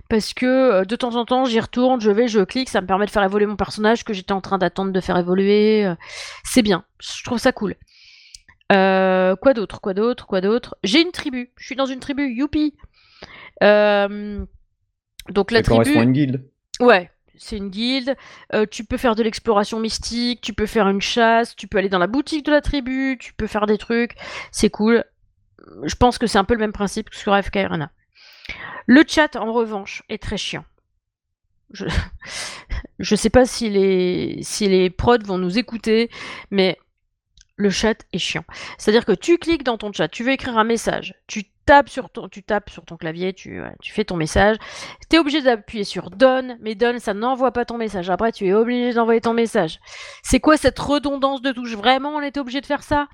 [0.09, 2.87] Parce que euh, de temps en temps, j'y retourne, je vais, je clique, ça me
[2.87, 5.85] permet de faire évoluer mon personnage que j'étais en train d'attendre de faire évoluer.
[5.85, 5.95] euh,
[6.43, 7.75] C'est bien, je trouve ça cool.
[8.71, 10.75] Euh, quoi d'autre Quoi d'autre Quoi d'autre?
[10.83, 11.51] J'ai une tribu.
[11.57, 12.27] Je suis dans une tribu.
[12.33, 12.75] Youpi
[13.61, 14.45] Euh,
[15.29, 16.07] Donc la Ça correspond à tribu.
[16.07, 16.43] une guilde.
[16.79, 18.15] Ouais, c'est une guilde.
[18.53, 20.41] Euh, tu peux faire de l'exploration mystique.
[20.41, 21.55] Tu peux faire une chasse.
[21.55, 23.17] Tu peux aller dans la boutique de la tribu.
[23.19, 24.15] Tu peux faire des trucs.
[24.51, 25.03] C'est cool.
[25.83, 27.59] Je pense que c'est un peu le même principe que sur AFK.
[28.85, 30.65] Le chat, en revanche, est très chiant.
[31.71, 31.85] Je,
[32.99, 36.09] je sais pas si les, si les prods vont nous écouter,
[36.51, 36.77] mais
[37.55, 38.43] le chat est chiant.
[38.77, 41.45] C'est-à-dire que tu cliques dans ton chat, tu veux écrire un message, tu
[42.31, 44.57] tu tapes sur ton clavier, tu, fais ton message,
[45.09, 48.09] tu es obligé d'appuyer sur Done, mais Done, ça n'envoie pas ton message.
[48.09, 49.79] Après, tu es obligé d'envoyer ton message.
[50.23, 53.07] C'est quoi cette redondance de touches Vraiment, on était obligé de faire ça?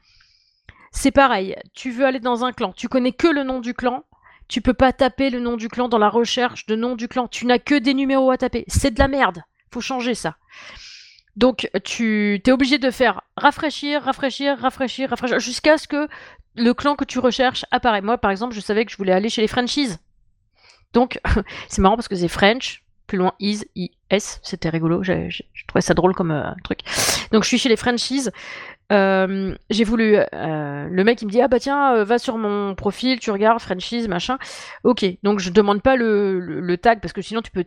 [0.92, 4.06] C'est pareil, tu veux aller dans un clan, tu connais que le nom du clan,
[4.48, 7.28] tu peux pas taper le nom du clan dans la recherche de nom du clan,
[7.28, 8.66] tu n'as que des numéros à taper.
[8.68, 10.38] C'est de la merde, faut changer ça.
[11.40, 16.10] Donc tu es obligé de faire rafraîchir, rafraîchir, rafraîchir, rafraîchir, jusqu'à ce que
[16.56, 18.02] le clan que tu recherches apparaît.
[18.02, 19.96] Moi, par exemple, je savais que je voulais aller chez les Frenchies.
[20.92, 21.22] Donc,
[21.70, 23.90] c'est marrant parce que c'est French, plus loin is, is,
[24.44, 26.80] c'était rigolo, je trouvais ça drôle comme euh, truc.
[27.32, 28.28] Donc, je suis chez les Frenchies.
[28.92, 30.18] Euh, j'ai voulu.
[30.18, 33.32] euh, le mec, il me dit Ah bah tiens, euh, va sur mon profil, tu
[33.32, 34.38] regardes Frenchies, machin.
[34.84, 37.64] Ok, donc je demande pas le tag parce que sinon tu peux.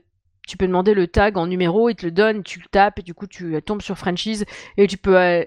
[0.47, 3.03] Tu peux demander le tag en numéro, il te le donne, tu le tapes et
[3.03, 4.43] du coup tu tombes sur Frenchies
[4.77, 5.45] et tu peux euh,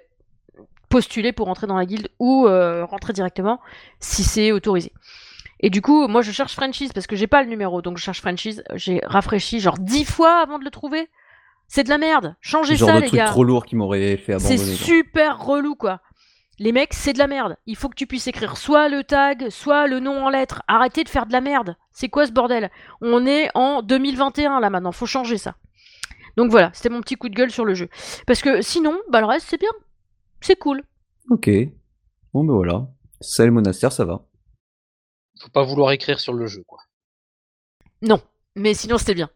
[0.89, 3.60] postuler pour rentrer dans la guilde ou euh, rentrer directement
[3.99, 4.91] si c'est autorisé.
[5.60, 8.03] Et du coup, moi je cherche Frenchies parce que j'ai pas le numéro, donc je
[8.03, 8.62] cherche Frenchies.
[8.75, 11.10] J'ai rafraîchi genre dix fois avant de le trouver.
[11.67, 12.36] C'est de la merde.
[12.41, 13.25] Changez genre ça, de les truc gars.
[13.25, 14.77] trop lourd qui m'aurait fait C'est abandonner.
[14.77, 14.86] quoi.
[14.86, 15.99] super relou, quoi.
[16.57, 17.57] Les mecs, c'est de la merde.
[17.65, 20.63] Il faut que tu puisses écrire soit le tag, soit le nom en lettres.
[20.67, 21.75] Arrêtez de faire de la merde.
[21.91, 22.71] C'est quoi ce bordel?
[23.01, 25.55] On est en 2021 là maintenant, faut changer ça.
[26.37, 27.89] Donc voilà, c'était mon petit coup de gueule sur le jeu.
[28.25, 29.71] Parce que sinon, bah le reste c'est bien.
[30.41, 30.83] C'est cool.
[31.29, 31.49] Ok.
[32.33, 32.87] Bon ben voilà.
[33.21, 34.25] Ça, le monastère, ça va.
[35.41, 36.79] Faut pas vouloir écrire sur le jeu, quoi.
[38.01, 38.21] Non,
[38.55, 39.29] mais sinon c'était bien.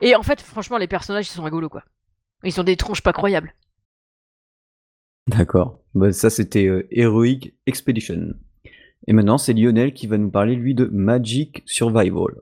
[0.00, 1.84] Et en fait, franchement, les personnages ils sont rigolos quoi.
[2.42, 3.54] Ils ont des tronches pas croyables.
[5.28, 5.78] D'accord.
[5.94, 8.34] Bah, ça, c'était euh, Heroic Expedition.
[9.06, 12.34] Et maintenant, c'est Lionel qui va nous parler, lui, de Magic Survival.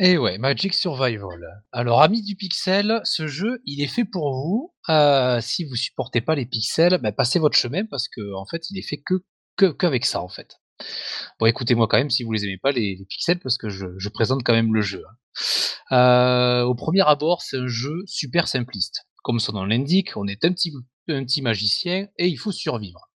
[0.00, 1.64] Et eh ouais, Magic Survival.
[1.72, 4.72] Alors, amis du pixel, ce jeu, il est fait pour vous.
[4.88, 8.70] Euh, si vous supportez pas les pixels, bah, passez votre chemin parce que en fait,
[8.70, 9.24] il est fait que
[9.72, 10.60] qu'avec ça en fait.
[11.40, 14.44] Bon, écoutez-moi quand même si vous les aimez pas les, pixels parce que je, présente
[14.44, 15.02] quand même le jeu.
[15.90, 15.96] Hein.
[15.96, 19.04] Euh, au premier abord, c'est un jeu super simpliste.
[19.24, 20.72] Comme son nom l'indique, on est un petit,
[21.08, 23.10] un petit magicien et il faut survivre.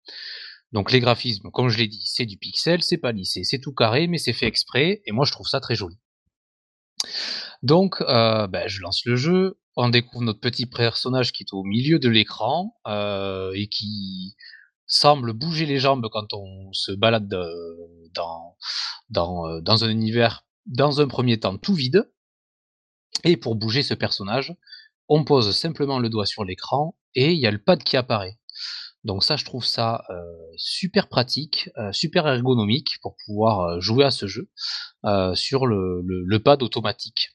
[0.73, 3.75] Donc les graphismes, comme je l'ai dit, c'est du pixel, c'est pas lissé, c'est tout
[3.75, 5.99] carré, mais c'est fait exprès, et moi je trouve ça très joli.
[7.62, 11.62] Donc, euh, ben, je lance le jeu, on découvre notre petit personnage qui est au
[11.62, 14.35] milieu de l'écran, euh, et qui
[14.87, 18.57] semble bouger les jambes quand on se balade, euh, dans
[19.11, 22.11] dans, dans un univers, dans un premier temps tout vide.
[23.25, 24.55] Et pour bouger ce personnage,
[25.09, 28.38] on pose simplement le doigt sur l'écran et il y a le pad qui apparaît.
[29.05, 30.05] Donc ça, je trouve ça,
[30.57, 34.51] super pratique, super ergonomique pour pouvoir, jouer à ce jeu,
[35.35, 37.31] sur le le pad automatique.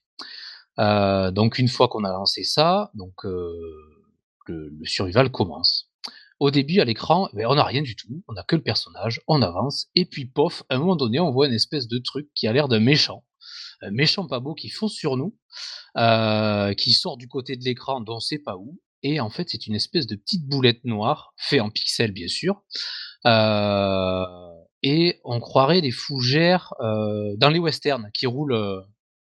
[0.78, 5.90] Donc une fois qu'on a lancé ça, donc le survival commence.
[6.40, 9.22] Au début, à l'écran, eh on n'a rien du tout, on a que le personnage,
[9.28, 12.28] on avance et puis pof, à un moment donné, on voit une espèce de truc
[12.36, 13.24] qui a l'air d'un méchant.
[13.82, 15.38] Un méchant pas beau qui fonce sur nous,
[16.78, 19.68] qui sort du côté de l'écran dont on sait pas où et en fait, c'est
[19.68, 22.64] une espèce de petite boulette noire, fait en pixels bien sûr.
[23.28, 24.26] Euh,
[24.82, 28.82] et on croirait des fougères euh, dans les westerns qui roulent, euh,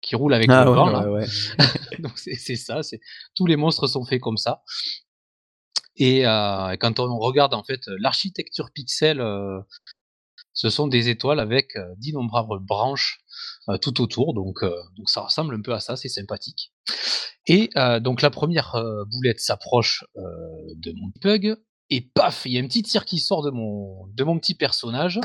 [0.00, 0.90] qui roulent avec ah le vent.
[1.98, 2.80] Donc c'est ça,
[3.34, 4.62] tous les monstres sont faits comme ça.
[5.96, 9.22] Et quand on regarde en fait l'architecture pixel,
[10.52, 13.20] ce sont des étoiles avec d'innombrables branches
[13.82, 14.34] tout autour.
[14.34, 14.62] Donc,
[14.96, 16.72] donc ça ressemble un peu à ça, c'est sympathique.
[17.46, 20.22] Et euh, donc la première euh, boulette s'approche euh,
[20.76, 21.56] de mon pug,
[21.88, 24.54] et paf, il y a un petit tir qui sort de mon, de mon petit
[24.54, 25.18] personnage.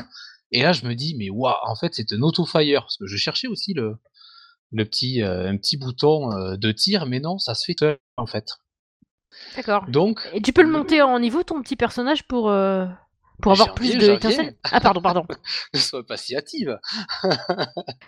[0.50, 2.82] Et là, je me dis, mais waouh, en fait, c'est un auto-fire.
[2.82, 3.94] Parce que je cherchais aussi le,
[4.72, 8.50] le petit, un petit bouton de tir, mais non, ça se fait seul, en fait.
[9.54, 9.84] D'accord.
[9.88, 10.28] Donc.
[10.32, 12.52] Et tu peux le monter en niveau, ton petit personnage, pour,
[13.42, 14.18] pour avoir plus de
[14.64, 15.26] Ah, pardon, pardon.
[15.74, 16.78] ne sois pas si hâtive.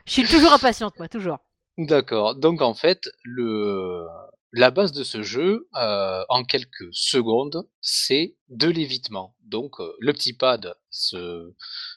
[0.07, 1.39] je suis toujours impatiente, moi, toujours.
[1.79, 2.35] D'accord.
[2.35, 4.05] Donc en fait, le
[4.53, 9.37] la base de ce jeu, euh, en quelques secondes, c'est de l'évitement.
[9.43, 11.53] Donc euh, le petit pad se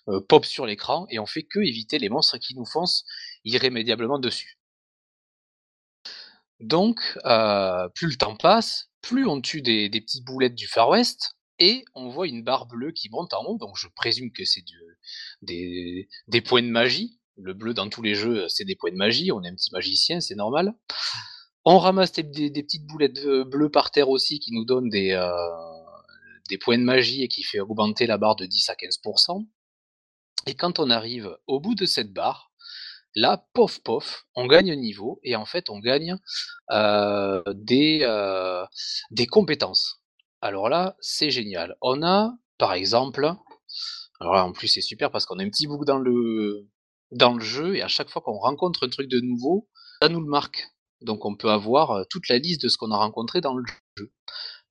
[0.10, 3.06] euh, pop sur l'écran et on fait que éviter les monstres qui nous foncent
[3.46, 4.58] irrémédiablement dessus.
[6.60, 7.00] Donc,
[7.96, 12.10] plus le temps passe, plus on tue des, petites boulettes du Far West et on
[12.10, 13.58] voit une barre bleue qui monte en haut.
[13.58, 14.64] Donc je présume que c'est
[15.42, 16.08] des,
[16.42, 19.32] points de magie le bleu dans tous les jeux, c'est des points de magie.
[19.32, 20.76] On est un petit magicien, c'est normal.
[21.66, 25.32] On ramasse des, petites boulettes euh, bleues par terre aussi qui nous donnent des, euh,
[26.50, 29.48] des points de magie et qui fait augmenter la barre de 10 à 15%.
[30.48, 32.51] Et quand on arrive au bout de cette barre,
[33.16, 36.18] là, pof pof, on gagne un niveau et en fait on gagne
[36.72, 38.06] euh, des,
[39.12, 40.02] des compétences.
[40.42, 41.78] Alors là, c'est génial.
[41.82, 43.34] On a, par exemple,
[44.20, 46.68] alors là en plus c'est super parce qu'on a un petit bouc dans le,
[47.12, 49.70] dans le jeu et à chaque fois qu'on rencontre un truc de nouveau,
[50.02, 50.68] ça nous le marque.
[51.02, 53.64] Donc on peut avoir euh, toute la liste de ce qu'on a rencontré dans le
[53.98, 54.12] jeu.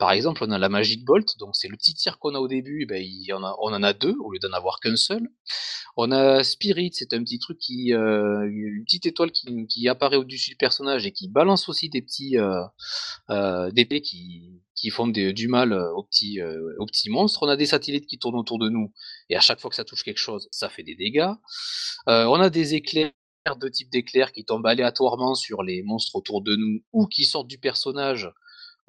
[0.00, 2.48] Par exemple, on a la Magic Bolt, donc c'est le petit tir qu'on a au
[2.48, 4.96] début, ben, il y en a, on en a deux au lieu d'en avoir qu'un
[4.96, 5.28] seul.
[5.94, 10.56] On a Spirit, c'est un petit truc euh, une petite étoile qui, apparaît au-dessus du
[10.56, 12.62] personnage et qui balance aussi des petits, euh,
[13.28, 16.40] euh, des qui, qui font du mal aux petits,
[16.78, 17.42] aux petits monstres.
[17.42, 18.94] On a des satellites qui tournent autour de nous
[19.28, 21.34] et à chaque fois que ça touche quelque chose, ça fait des dégâts.
[22.06, 23.12] on a des éclairs
[23.60, 27.48] de type d'éclairs qui tombent aléatoirement sur les monstres autour de nous ou qui sortent
[27.48, 28.30] du personnage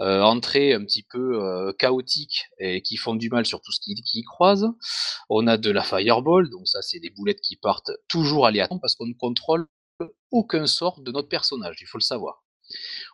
[0.02, 3.80] euh, entrées un petit peu euh, chaotiques et qui font du mal sur tout ce
[3.80, 4.68] qui, qui croise.
[5.30, 8.96] On a de la fireball, donc ça c'est des boulettes qui partent toujours aléatoirement parce
[8.96, 9.68] qu'on ne contrôle
[10.32, 12.44] aucun sort de notre personnage, il faut le savoir.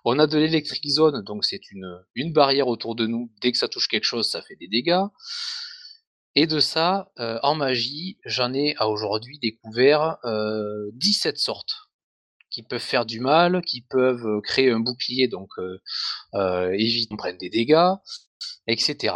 [0.06, 3.32] On a de l'électric zone, donc c'est une, barrière autour de nous.
[3.42, 5.06] Dès que ça touche quelque chose, ça fait des dégâts.
[6.36, 11.87] Et de ça, euh, en magie, j'en ai à aujourd'hui découvert euh, 17 sortes
[12.58, 15.50] qui peuvent faire du mal, qui peuvent créer un bouclier, donc
[16.34, 17.94] éviter qu'on prenne des dégâts.
[18.68, 19.14] etc.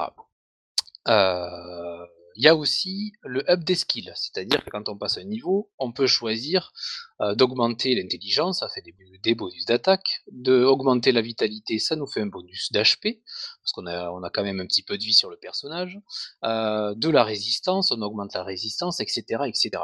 [1.08, 5.26] Euh, il y a aussi le up des skills, c'est-à-dire que quand on passe un
[5.26, 6.72] niveau, on peut choisir
[7.20, 12.28] euh, d'augmenter l'intelligence, ça fait des, bonus d'attaque, d'augmenter la vitalité, ça nous fait un
[12.28, 13.20] bonus d'HP,
[13.62, 16.00] parce qu'on a, on a quand même un petit peu de vie sur le personnage,
[16.46, 19.84] euh, de la résistance, on augmente la résistance, etc., etc.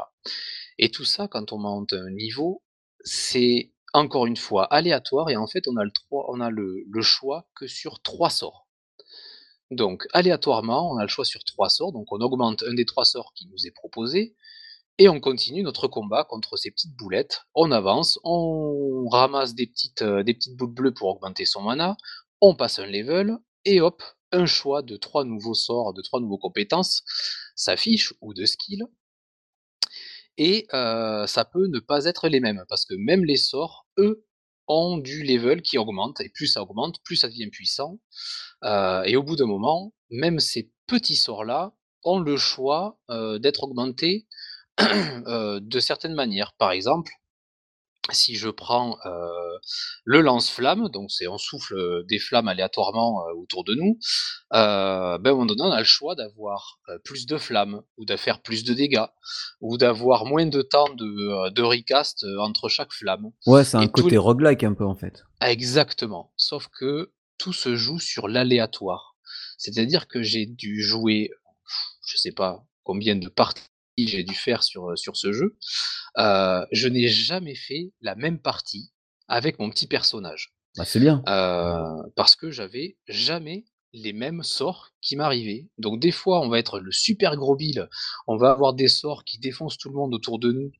[0.78, 2.62] Et tout ça, quand on monte un niveau,
[3.08, 8.30] c'est encore une fois aléatoire, et en fait, on a le, choix que sur trois
[8.30, 8.68] sorts.
[9.70, 13.04] Donc, aléatoirement, on a le choix sur trois sorts, donc on augmente un des trois
[13.04, 14.36] sorts qui nous est proposé,
[14.98, 17.42] et on continue notre combat contre ces petites boulettes.
[17.54, 20.24] On avance, on ramasse des petites, euh,
[20.56, 21.96] boules bleues pour augmenter son mana,
[22.40, 26.38] on passe un level, et hop, un choix de trois nouveaux sorts, de trois nouveaux
[26.38, 27.02] compétences
[27.56, 28.84] s'affiche, ou de skills.
[30.38, 34.24] Et ça peut ne pas être les mêmes, parce que même les sorts, eux,
[34.70, 37.98] ont du level qui augmente, et plus ça augmente, plus ça devient puissant.
[38.64, 41.74] Et au bout d'un moment, même ces petits sorts-là
[42.04, 43.00] ont le choix
[43.40, 44.26] d'être augmentés
[44.78, 46.52] de certaines manières.
[46.58, 47.10] Par exemple,
[48.10, 48.96] si je prends
[50.04, 53.98] le lance-flamme, donc c'est on souffle des flammes aléatoirement autour de nous,
[54.50, 58.16] ben à un moment donné, on a le choix d'avoir plus de flammes, ou de
[58.16, 59.06] faire plus de dégâts,
[59.60, 63.30] ou d'avoir moins de temps de, de recast entre chaque flamme.
[63.46, 65.24] Ouais, c'est un côté roguelike un peu en fait.
[65.42, 66.32] Exactement.
[66.36, 69.16] Sauf que tout se joue sur l'aléatoire.
[69.58, 71.30] C'est-à-dire que j'ai dû jouer,
[72.06, 73.62] je sais pas combien de parties
[74.06, 75.56] j'ai dû faire sur, sur ce jeu.
[76.18, 78.92] Euh, je n'ai jamais fait la même partie
[79.28, 80.54] avec mon petit personnage.
[80.76, 81.22] Bah, c'est bien.
[81.28, 85.68] Euh, parce que j'avais jamais les mêmes sorts qui m'arrivaient.
[85.78, 87.88] Donc des fois, on va être le super gros bill,
[88.26, 90.70] on va avoir des sorts qui défoncent tout le monde autour de nous,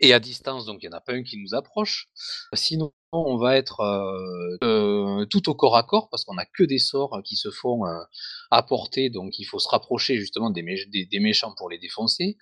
[0.00, 2.08] et à distance, donc il n'y en a pas un qui nous approche.
[2.54, 6.62] Sinon, on va être euh, euh, tout au corps à corps parce qu'on n'a que
[6.62, 7.98] des sorts qui se font euh,
[8.50, 10.62] apporter, donc il faut se rapprocher justement des,
[11.20, 12.36] méchants pour les défoncer.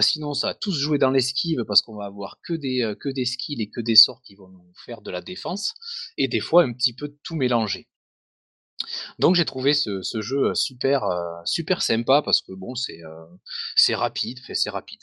[0.00, 3.24] sinon, ça va tous jouer dans l'esquive parce qu'on va avoir que des, que des
[3.24, 5.74] skills et que des sorts qui vont nous faire de la défense,
[6.16, 7.88] et des fois un petit peu tout mélanger.
[9.18, 11.04] Donc j'ai trouvé ce, jeu super,
[11.44, 13.00] super sympa parce que bon, c'est
[13.76, 15.02] c'est rapide, c'est rapide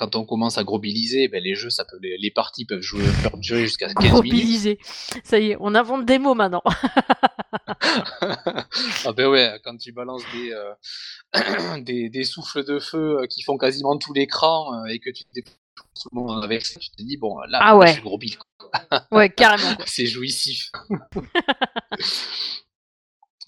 [0.00, 3.04] quand on commence à grobiliser, ben les jeux, ça peut, les, parties peuvent jouer,
[3.36, 4.12] durer jusqu'à 15 minutes.
[4.12, 4.78] Grobiliser,
[5.22, 6.62] ça y est, on invente des mots maintenant.
[9.04, 13.58] ah ben ouais, quand tu balances des, euh, des, souffles de feu euh, qui font
[13.58, 17.02] quasiment tout l'écran euh, et que tu te tout le monde avec ça, tu te
[17.02, 17.92] dis, bon, là, ah ouais.
[17.92, 18.36] je grobile.
[19.10, 19.76] ouais, carrément.
[19.84, 20.70] C'est jouissif.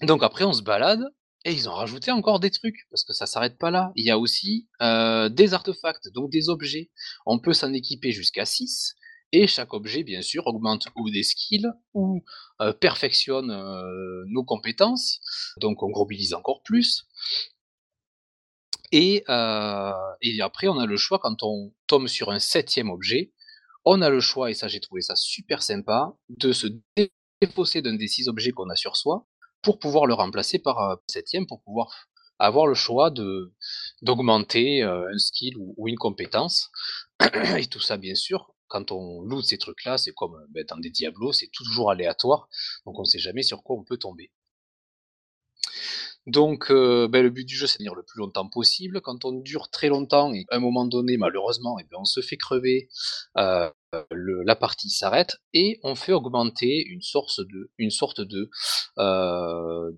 [0.01, 1.03] Donc après, on se balade
[1.45, 3.91] et ils ont rajouté encore des trucs, parce que ça s'arrête pas là.
[3.95, 6.89] Il y a aussi euh, des artefacts, donc des objets.
[7.25, 8.95] On peut s'en équiper jusqu'à 6,
[9.33, 12.23] et chaque objet, bien sûr, augmente ou des skills, ou
[12.61, 15.19] euh, perfectionne euh, nos compétences,
[15.57, 17.07] donc on grobilise encore plus.
[18.91, 19.23] Et,
[20.21, 23.33] et après, on a le choix, quand on tombe sur un septième objet,
[23.85, 26.67] on a le choix, et ça j'ai trouvé ça super sympa, de se
[27.41, 29.27] défausser d'un des six objets qu'on a sur soi,
[29.63, 33.11] pour pouvoir le remplacer par un septième, pour pouvoir avoir le choix
[34.01, 36.69] d'augmenter euh, un skill ou, une compétence.
[37.57, 40.89] Et tout ça, bien sûr, quand on loot ces trucs-là, c'est comme ben, dans des
[40.89, 42.49] Diablos, c'est toujours aléatoire,
[42.85, 44.31] donc on ne sait jamais sur quoi on peut tomber.
[46.25, 49.01] Donc, euh, ben, le but du jeu, c'est de tenir le plus longtemps possible.
[49.01, 52.37] Quand on dure très longtemps, et à un moment donné, malheureusement, eh on se fait
[52.37, 52.87] crever,
[53.37, 53.69] euh,
[54.11, 58.49] la partie s'arrête et on fait augmenter une sorte de, une sorte de,
[58.97, 59.91] euh,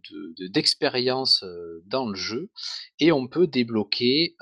[0.50, 1.46] d'expérience
[1.86, 2.50] dans le jeu
[3.00, 4.36] et on peut débloquer,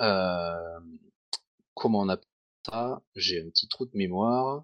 [1.75, 2.27] comment on appelle
[2.67, 3.01] ça?
[3.15, 4.63] J'ai un petit trou de mémoire.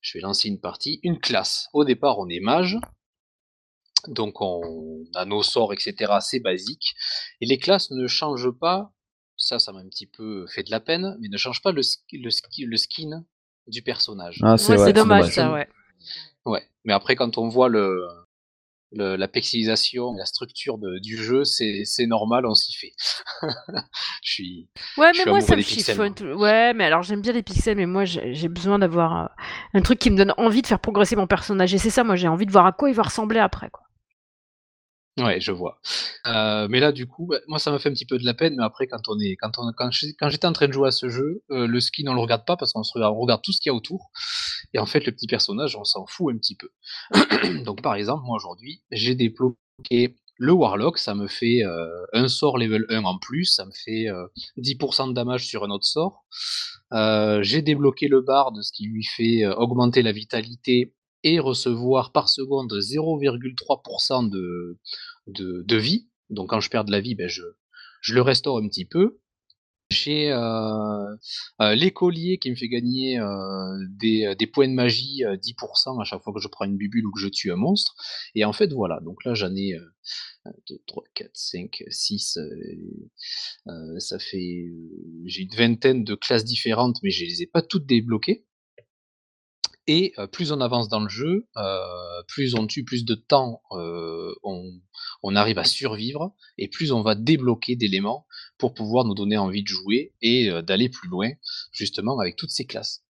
[0.00, 1.68] Je vais lancer une partie, une classe.
[1.72, 2.78] Au départ, on est mage,
[4.06, 6.14] donc on a nos sorts, etc.
[6.20, 6.94] C'est basique.
[7.40, 8.92] Et les classes ne changent pas,
[9.36, 11.82] ça, ça m'a un petit peu fait de la peine, mais ne changent pas le,
[12.12, 13.24] le, le skin
[13.66, 14.40] du personnage.
[14.42, 15.68] Ah, c'est dommage, ça, ouais.
[16.44, 18.06] Ouais, mais après, quand on voit le,
[18.92, 22.92] la pixelisation, la structure du jeu, c'est normal, on s'y fait.
[24.22, 24.68] je suis.
[24.96, 26.14] Ouais, mais moi ça me chiffonne.
[26.36, 29.26] Ouais, mais alors j'aime bien les pixels, mais moi j'ai besoin d'avoir euh,
[29.74, 31.74] un truc qui me donne envie de faire progresser mon personnage.
[31.74, 33.70] Et c'est ça, moi j'ai envie de voir à quoi il va ressembler après.
[33.70, 33.82] Quoi.
[35.18, 35.80] Ouais, je vois.
[36.26, 38.34] Euh, mais là, du coup, bah, moi, ça m'a fait un petit peu de la
[38.34, 40.90] peine, mais après, quand on est, quand on, quand j'étais en train de jouer à
[40.92, 43.42] ce jeu, euh, le skin, on le regarde pas parce qu'on se regarde, on regarde
[43.42, 44.10] tout ce qu'il y a autour.
[44.74, 46.70] Et en fait, le petit personnage, on s'en fout un petit peu.
[47.64, 52.58] Donc, par exemple, moi aujourd'hui, j'ai débloqué le Warlock, ça me fait euh, un sort
[52.58, 54.06] level 1 en plus, ça me fait
[54.56, 56.26] 10% de damage sur un autre sort.
[57.42, 60.94] j'ai débloqué le Bard, ce qui lui fait augmenter la vitalité
[61.24, 64.78] et recevoir par seconde 0,3% de,
[65.26, 66.08] de, de vie.
[66.30, 67.42] Donc quand je perds de la vie, ben je,
[68.02, 69.18] je le restaure un petit peu.
[69.90, 71.16] J'ai euh,
[71.62, 76.22] euh, l'écolier qui me fait gagner euh, des, des, points de magie 10% à chaque
[76.22, 77.94] fois que je prends une bubule ou que je tue un monstre.
[78.34, 79.00] Et en fait, voilà.
[79.00, 79.78] Donc là, j'en ai
[80.68, 82.38] 2, 3, 4, 5, 6.
[83.98, 84.66] ça fait.
[85.24, 88.44] J'ai une vingtaine de classes différentes, mais je les ai pas toutes débloquées.
[89.90, 91.46] Et plus on avance dans le jeu,
[92.28, 97.74] plus on tue, plus de temps on, arrive à survivre, et plus on va débloquer
[97.74, 98.26] d'éléments
[98.58, 101.30] pour pouvoir nous donner envie de jouer et d'aller plus loin,
[101.72, 103.02] justement, avec toutes ces classes.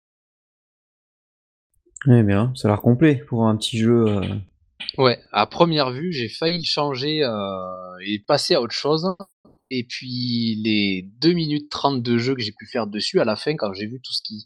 [2.07, 4.21] Eh bien, ça a l'air complet pour un petit jeu.
[4.97, 7.29] Ouais, à première vue, j'ai failli changer
[8.05, 9.05] et passer à autre chose.
[9.69, 13.35] Et puis les 2 minutes 30 de jeu que j'ai pu faire dessus, à la
[13.35, 14.45] fin, quand j'ai vu tout ce qui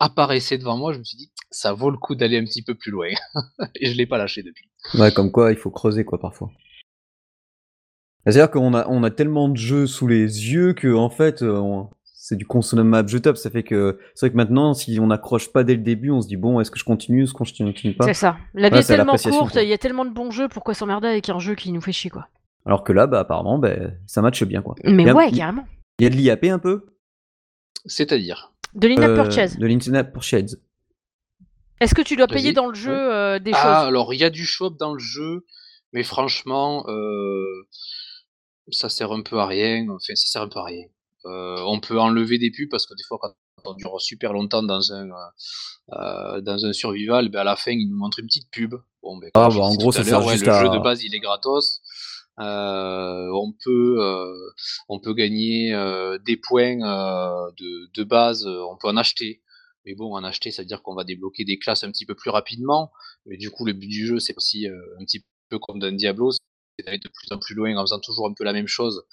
[0.00, 2.74] apparaissait devant moi, je me suis dit, ça vaut le coup d'aller un petit peu
[2.74, 3.08] plus loin.
[3.76, 4.68] et je l'ai pas lâché depuis.
[4.94, 6.50] Ouais, comme quoi, il faut creuser quoi parfois.
[8.24, 11.82] C'est-à-dire qu'on a, on a tellement de jeux sous les yeux que en fait, euh,
[12.04, 13.38] c'est du consommable jetable.
[13.38, 16.20] Ça fait que c'est vrai que maintenant, si on n'accroche pas dès le début, on
[16.20, 18.04] se dit bon, est-ce que je continue, est-ce que je continue pas?
[18.06, 18.36] C'est ça.
[18.54, 21.28] La vie est tellement courte, il y a tellement de bons jeux, pourquoi s'emmerder avec
[21.28, 22.28] un jeu qui nous fait chier quoi?
[22.66, 23.74] Alors que là, bah apparemment, bah,
[24.06, 24.74] ça matche bien quoi.
[24.84, 25.64] Mais ouais, carrément.
[25.98, 26.86] Il y a de l'IAP un peu?
[27.86, 28.52] C'est-à-dire?
[28.74, 29.58] De l'in-app purchase.
[29.58, 30.60] De l'in-app purchase.
[31.80, 33.72] Est-ce que tu dois payer dans le jeu euh, des ah, choses?
[33.72, 35.46] Ah, alors il y a du shop dans le jeu,
[35.92, 37.66] mais franchement, euh,
[38.70, 39.88] ça sert un peu à rien.
[39.88, 40.84] Enfin, ça sert un peu à rien.
[41.24, 43.32] Euh, on peut enlever des pubs parce que des fois, quand
[43.64, 45.08] on dure super longtemps dans un
[46.42, 48.74] dans un survival, ben à la fin, il nous montre une petite pub.
[49.02, 51.20] Bon, ben, ah, bah, en gros, ça sert juste le jeu de base, il est
[51.20, 51.80] gratos.
[52.38, 53.98] On peut
[54.88, 55.72] on peut gagner
[56.24, 59.42] des points de, de, base, on peut en acheter.
[59.86, 62.14] Mais bon, en acheter, ça veut dire qu'on va débloquer des classes un petit peu
[62.14, 62.92] plus rapidement.
[63.26, 65.94] Mais du coup, le but du jeu, c'est aussi euh, un petit peu comme dans
[65.94, 68.66] Diablo, c'est d'aller de plus en plus loin en faisant toujours un peu la même
[68.66, 69.04] chose,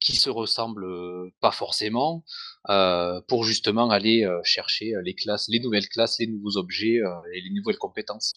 [0.00, 2.24] qui se ressemble euh, pas forcément,
[2.70, 7.00] euh, pour justement aller chercher les classes, les nouvelles classes, les nouveaux objets
[7.34, 8.32] et les nouvelles compétences.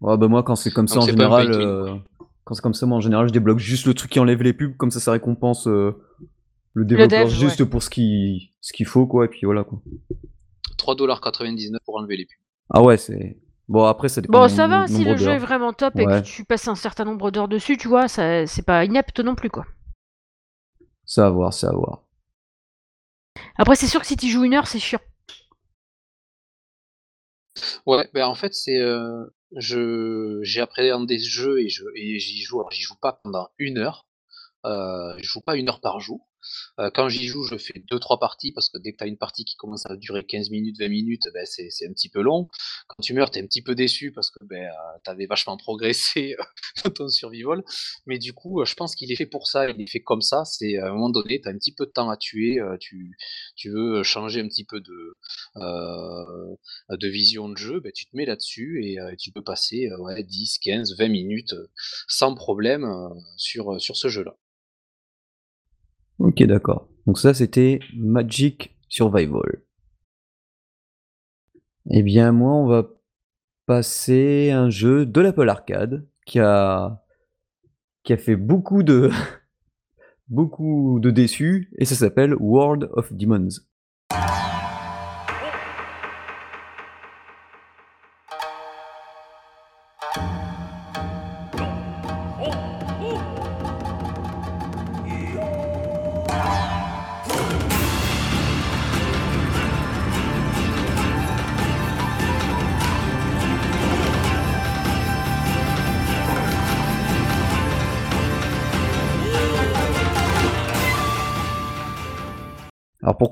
[0.00, 2.02] Ouais, bah moi, quand c'est comme ça en général,
[2.48, 4.54] quand c'est comme ça, moi en général, je débloque juste le truc qui enlève les
[4.54, 5.94] pubs, comme ça, ça récompense le
[6.74, 9.82] développeur juste pour ce qu'il ce qu'il faut, quoi, et puis voilà, quoi.
[10.78, 12.38] 3,99$ pour enlever les pubs.
[12.70, 13.36] Ah ouais, c'est.
[13.68, 14.40] Bon, après, ça dépend.
[14.40, 17.04] Bon, ça va, si le jeu est vraiment top et que tu passes un certain
[17.04, 19.66] nombre d'heures dessus, tu vois, ça, c'est pas inepte non plus, quoi.
[21.04, 22.02] Ça à voir, ça à voir.
[23.56, 25.00] Après, c'est sûr que si tu joues une heure, c'est chiant.
[27.84, 28.80] Ouais, ben en fait, c'est.
[28.80, 29.26] Euh,
[29.56, 32.60] je j'ai appréhendé ce jeu et je et j'y joue.
[32.60, 34.06] Alors, j'y joue pas pendant une heure.
[34.64, 36.27] Euh, je joue pas une heure par jour.
[36.78, 39.16] Euh, quand j'y joue, je fais 2-3 parties parce que dès que tu as une
[39.16, 42.48] partie qui commence à durer 15 minutes, 20 minutes, ben, c'est, un petit peu long.
[42.86, 45.26] Quand tu meurs, tu es un petit peu déçu parce que ben, euh, tu avais
[45.26, 46.36] vachement progressé
[46.84, 47.62] dans ton survival.
[48.06, 50.44] Mais du coup, je pense qu'il est fait pour ça, il est fait comme ça.
[50.44, 53.14] C'est à un moment donné, tu as un petit peu de temps à tuer, tu,
[53.66, 55.16] veux changer un petit peu de,
[57.08, 60.96] vision de jeu, ben, tu te mets là-dessus et tu peux passer ouais, 10, 15,
[60.98, 61.54] 20 minutes
[62.06, 62.88] sans problème
[63.36, 64.36] sur ce jeu-là.
[66.18, 66.88] Ok, d'accord.
[67.06, 69.62] Donc ça, c'était Magic Survival.
[71.90, 72.88] Eh bien, moi, on va
[73.66, 77.02] passer un jeu de l'Apple Arcade qui a
[78.02, 79.10] qui a fait beaucoup de
[80.28, 83.67] beaucoup de déçus et ça s'appelle World of Demons.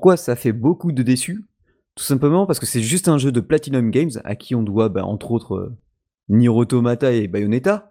[0.06, 1.44] Pourquoi ça fait beaucoup de déçus?
[1.96, 4.88] Tout simplement parce que c'est juste un jeu de Platinum Games à qui on doit,
[4.88, 5.76] bah, entre autres, euh,
[6.28, 7.90] Nier Automata et Bayonetta.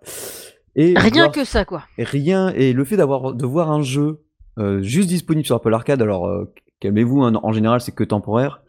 [0.78, 1.84] Et rien que ça, quoi.
[1.98, 2.54] Rien.
[2.56, 4.24] Et le fait d'avoir de voir un jeu
[4.60, 6.46] euh, juste disponible sur Apple Arcade, alors euh,
[6.80, 8.62] calmez-vous, hein, en général c'est que temporaire,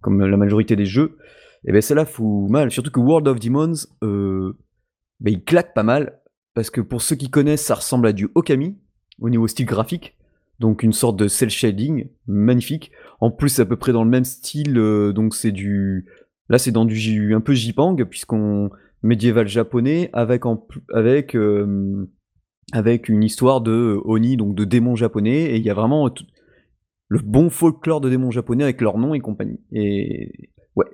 [0.00, 1.16] comme la majorité des jeux.
[1.68, 2.72] Et ben cela fout mal.
[2.72, 4.52] Surtout que World of Demons, ben,
[5.26, 6.18] il claque pas mal
[6.54, 8.76] parce que pour ceux qui connaissent, ça ressemble à du Okami
[9.20, 10.16] au niveau style graphique
[10.60, 12.92] donc une sorte de cel shading magnifique.
[13.20, 16.06] En plus, c'est à peu près dans le même style, euh, donc c'est du,
[16.48, 18.70] là c'est dans du un peu jipang puisqu'on
[19.02, 20.42] médiéval japonais avec
[20.92, 22.06] avec euh,
[22.72, 26.08] avec une histoire de oni donc de démons japonais et il y a vraiment
[27.08, 29.60] le bon folklore de démons japonais avec leur nom et compagnie.
[29.72, 30.86] Et ouais.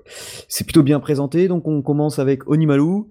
[0.48, 1.48] C'est plutôt bien présenté.
[1.48, 3.02] Donc on commence avec Onimalu,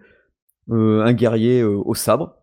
[0.71, 2.37] un guerrier au sabre.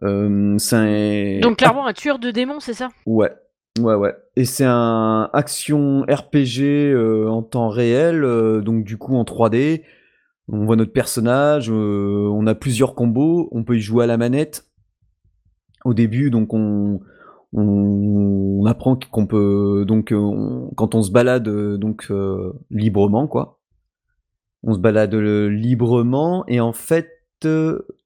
[0.00, 2.88] c'est Donc clairement un tueur de démons, c'est ça?
[3.04, 3.32] Ouais,
[3.78, 4.14] Ouais, ouais.
[4.36, 6.94] Et c'est un action RPG
[7.28, 8.22] en temps réel,
[8.62, 9.82] donc du coup en 3D.
[10.48, 14.64] On voit notre personnage, on a plusieurs combos, on peut y jouer à la manette.
[15.84, 17.00] Au début, donc on,
[17.52, 20.12] on, apprend qu'on peut donc
[20.76, 22.10] quand on se balade donc
[22.70, 23.60] librement quoi.
[24.62, 27.10] On se balade librement et en fait,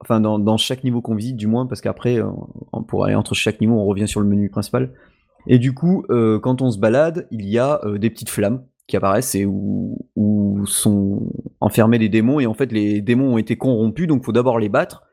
[0.00, 2.20] enfin dans, dans chaque niveau qu'on visite du moins, parce qu'après
[2.88, 4.92] pour aller entre chaque niveau, on revient sur le menu principal.
[5.46, 8.64] Et du coup, euh, quand on se balade, il y a euh, des petites flammes
[8.86, 9.96] qui apparaissent et où,
[10.66, 12.38] sont enfermés les démons.
[12.38, 15.04] Et en fait, les démons ont été corrompus, donc il faut d'abord les battre.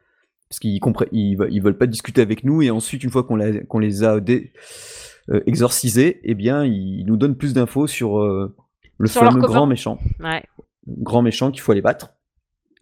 [0.49, 0.81] Parce qu'ils
[1.13, 2.61] ils, ils veulent pas discuter avec nous.
[2.61, 3.35] Et ensuite, une fois qu'on
[3.79, 9.67] les a euh, exorcisés, eh bien, ils nous donnent plus d'infos sur le fameux grand
[9.67, 9.99] méchant.
[10.19, 10.43] Ouais.
[10.87, 12.13] Grand méchant qu'il faut aller battre.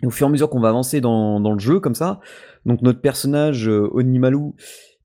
[0.02, 2.20] Et au fur et à mesure qu'on va avancer dans, dans, le jeu, comme ça,
[2.66, 4.54] donc notre personnage, Onimalu,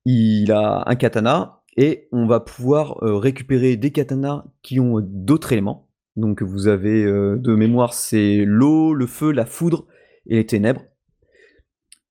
[0.05, 5.53] il a un katana, et on va pouvoir euh, récupérer des katanas qui ont d'autres
[5.53, 5.89] éléments.
[6.15, 9.87] Donc vous avez euh, de mémoire, c'est l'eau, le feu, la foudre
[10.27, 10.83] et les ténèbres.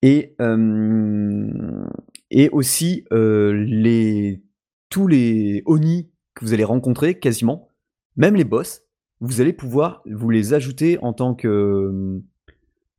[0.01, 1.85] Et, euh,
[2.31, 4.41] et aussi les,
[4.89, 7.69] tous les Oni que vous allez rencontrer quasiment,
[8.15, 8.81] même les boss,
[9.19, 12.19] vous allez pouvoir vous les ajouter en tant que,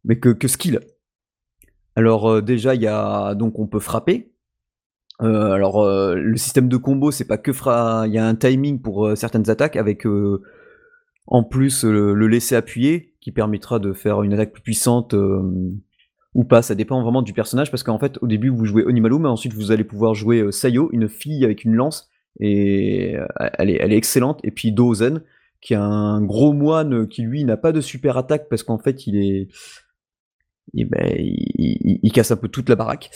[0.05, 0.79] mais que, que skill.
[1.97, 4.32] Alors déjà, il y a donc on peut frapper,
[5.23, 8.35] euh, alors, euh, le système de combo, c'est pas que fra il y a un
[8.35, 10.07] timing pour euh, certaines attaques avec
[11.27, 15.15] en plus le laisser appuyer qui permettra de faire une attaque plus puissante
[16.35, 16.63] ou pas.
[16.63, 19.55] Ça dépend vraiment du personnage parce qu'en fait, au début, vous jouez Onimalu, mais ensuite
[19.55, 22.11] vous allez pouvoir jouer Sayo, une fille avec une lance
[22.41, 23.17] et
[23.59, 24.41] elle est, elle est excellente.
[24.43, 25.23] Et puis Dozen,
[25.61, 29.07] qui est un gros moine qui lui n'a pas de super attaque parce qu'en fait,
[29.07, 29.49] il est
[30.75, 33.11] et ben, il, casse un peu toute la baraque.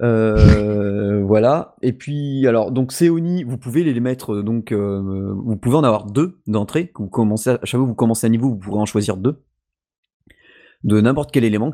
[0.00, 1.76] Euh, voilà.
[1.82, 5.84] Et puis, alors, donc ces Oni, vous pouvez les mettre, donc, euh, vous pouvez en
[5.84, 6.92] avoir deux d'entrée.
[6.96, 9.42] Vous commencez à, chaque fois que vous commencez un niveau, vous pourrez en choisir deux
[10.84, 11.72] de n'importe quel élément.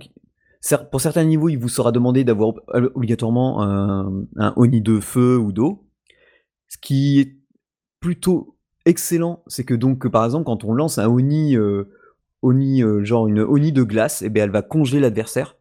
[0.91, 2.55] Pour certains niveaux, il vous sera demandé d'avoir
[2.95, 5.89] obligatoirement un, Oni de feu ou d'eau.
[6.67, 7.37] Ce qui est
[8.01, 11.85] plutôt excellent, c'est que donc, par exemple, quand on lance un Oni euh,
[12.43, 15.57] Oni, euh, genre une Oni de glace, et eh bien elle va congeler l'adversaire.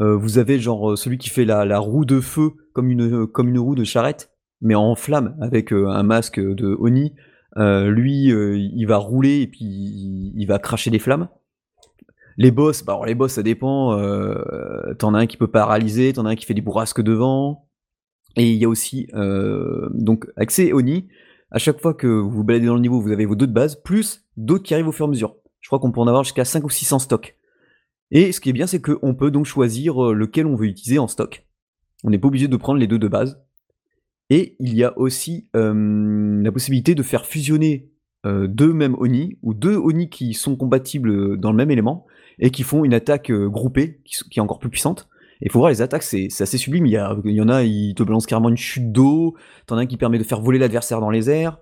[0.00, 3.48] Euh, vous avez genre euh, celui qui fait la, roue de feu comme une, comme
[3.48, 4.30] une roue de charrette,
[4.60, 7.14] mais en flamme avec un masque de Oni.
[7.56, 11.28] lui, il va rouler et puis il, va cracher des flammes.
[12.38, 13.96] Les boss, bah alors les boss ça dépend.
[14.98, 17.68] t'en as un qui peut paralyser, t'en as un qui fait des bourrasques devant.
[18.36, 21.08] Et il y a aussi donc accès Oni.
[21.50, 23.52] À chaque fois que vous vous baladez dans le niveau, vous avez vos deux de
[23.52, 25.34] base, plus d'autres qui arrivent au fur et à mesure.
[25.62, 27.36] Je crois qu'on peut en avoir jusqu'à 5 ou 6 en stock.
[28.10, 30.98] Et ce qui est bien, c'est qu'on peut donc choisir euh, lequel on veut utiliser
[30.98, 31.46] en stock.
[32.04, 33.40] On n'est pas obligé de prendre les deux de base.
[34.28, 37.90] Et il y a aussi euh, la possibilité de faire fusionner
[38.26, 42.06] euh, deux mêmes Oni, ou deux Oni qui sont compatibles dans le même élément,
[42.38, 45.08] et qui font une attaque groupée, qui, est encore plus puissante.
[45.40, 46.86] Et il faut voir les attaques, c'est assez sublime.
[46.86, 49.36] Il y, il y en a, ils te balancent carrément une chute d'eau,
[49.66, 51.58] t'en as un qui permet de faire voler l'adversaire dans les airs.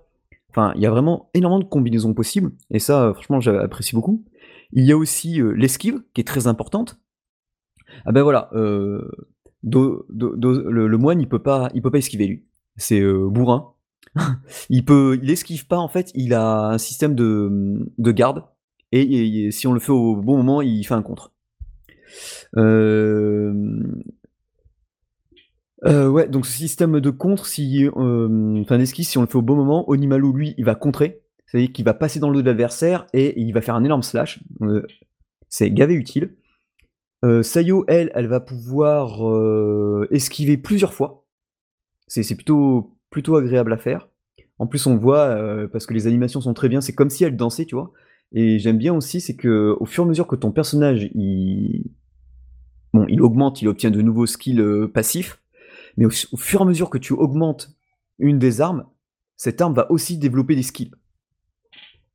[0.50, 4.24] Enfin, il y a vraiment énormément de combinaisons possibles, et ça, euh, franchement, j'apprécie beaucoup.
[4.72, 7.00] Il y a aussi euh, l'esquive, qui est très importante.
[8.04, 9.10] Ah ben voilà, euh,
[9.62, 12.44] le, moine, il peut pas, il peut pas esquiver lui.
[12.76, 13.74] C'est bourrin.
[14.70, 16.10] il peut, il esquive pas en fait.
[16.14, 18.44] Il a un système de, garde,
[18.92, 21.32] et, si on le fait au bon moment, il fait un contre.
[25.86, 29.36] Euh, ouais, donc ce système de contre, si, euh, enfin d'esquisse, si on le fait
[29.36, 32.42] au bon moment, Onimalu, lui, il va contrer, c'est-à-dire qu'il va passer dans le dos
[32.42, 34.40] de l'adversaire et il va faire un énorme slash.
[34.62, 34.86] Euh,
[35.48, 36.36] c'est gavé utile.
[37.42, 39.20] Sayo, elle, elle va pouvoir
[40.10, 41.26] esquiver plusieurs fois.
[42.06, 42.96] C'est plutôt,
[43.36, 44.08] agréable à faire.
[44.58, 47.36] En plus, on voit, parce que les animations sont très bien, c'est comme si elle
[47.36, 47.92] dansait, tu vois.
[48.32, 51.90] Et j'aime bien aussi, c'est que au fur et à mesure que ton personnage, il,
[52.94, 55.42] bon, il augmente, il obtient de nouveaux skills passifs,
[55.96, 57.70] mais au, fur et à mesure que tu augmentes
[58.18, 58.86] une des armes,
[59.36, 60.92] cette arme va aussi développer des skills.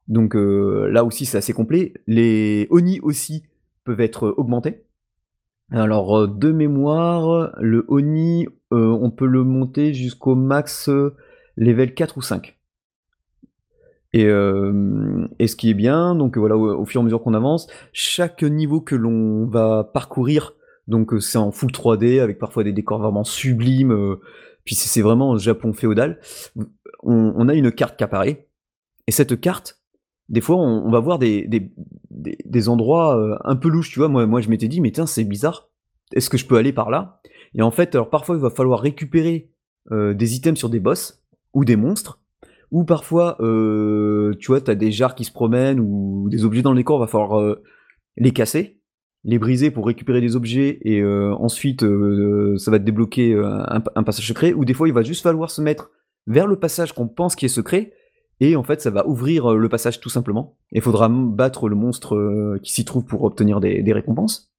[0.07, 1.93] Donc euh, là aussi c'est assez complet.
[2.07, 3.43] Les Oni aussi
[3.83, 4.83] peuvent être augmentés.
[5.71, 10.89] Alors euh, de mémoire, le Oni, euh, on peut le monter jusqu'au max
[11.57, 12.57] level 4 ou 5.
[14.13, 18.43] Et, ce qui est bien, donc voilà, au fur et à mesure qu'on avance, chaque
[18.43, 20.53] niveau que l'on va parcourir
[20.87, 23.91] donc euh, c'est en full 3D avec parfois des décors vraiment sublimes.
[23.91, 24.21] Euh,
[24.63, 26.19] puis c'est vraiment Japon féodal.
[27.03, 28.47] On, a une carte qui apparaît
[29.05, 29.79] et cette carte,
[30.27, 31.71] des fois, on, on va voir des, des,
[32.09, 34.07] des, endroits euh, un peu louches, tu vois.
[34.07, 35.69] Moi, moi je m'étais dit, mais tiens, c'est bizarre.
[36.13, 37.21] Est-ce que je peux aller par là?
[37.53, 39.51] Et en fait, alors parfois, il va falloir récupérer
[39.91, 41.23] des items sur des boss
[41.53, 42.19] ou des monstres.
[42.71, 46.71] Ou parfois, euh, tu vois, t'as des jars qui se promènent ou des objets dans
[46.71, 47.55] le décor, va falloir
[48.17, 48.74] les casser,
[49.25, 53.63] les briser pour récupérer des objets et euh, ensuite euh, ça va te débloquer euh,
[53.67, 54.53] un, passage secret.
[54.53, 55.91] Ou des fois, il va juste falloir se mettre
[56.27, 57.91] vers le passage qu'on pense qui est secret
[58.39, 60.57] et en fait, ça va ouvrir euh, le passage tout simplement.
[60.71, 64.51] Il faudra battre le monstre euh, qui s'y trouve pour obtenir des, récompenses.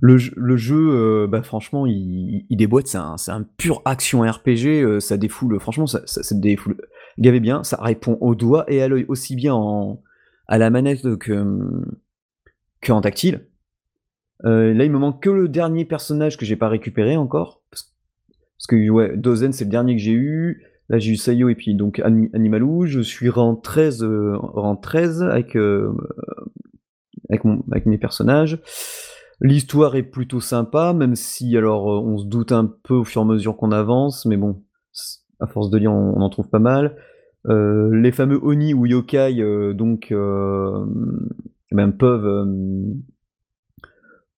[0.00, 2.88] Le, jeu- euh, bah, franchement, il, déboîte.
[2.88, 4.66] C'est un, pur action RPG.
[4.66, 6.00] euh, ça défoule, franchement, ça,
[6.32, 6.76] défoule
[7.18, 7.62] gavé bien.
[7.62, 10.02] Ça répond au doigt et à l'œil aussi bien en,
[10.48, 11.60] à la manette que,
[12.82, 13.46] que en tactile.
[14.44, 17.62] Euh, là, il me manque que le dernier personnage que j'ai pas récupéré encore.
[17.70, 20.64] Parce, que, ouais, Dozen, c'est le dernier que j'ai eu.
[20.88, 22.86] Là, j'ai eu Sayo et puis donc Ani- Animalou.
[22.86, 25.92] Je suis rang 13, euh, rang 13 avec, euh,
[27.30, 28.60] avec, mes personnages.
[29.40, 33.22] L'histoire est plutôt sympa, même si alors euh, on se doute un peu au fur
[33.22, 34.62] et à mesure qu'on avance, mais bon,
[35.40, 36.96] à force de lire, on, en trouve pas mal.
[37.48, 40.12] Les fameux Oni ou Yokai, donc,
[41.72, 42.94] euh, eh ben, peuvent, euh,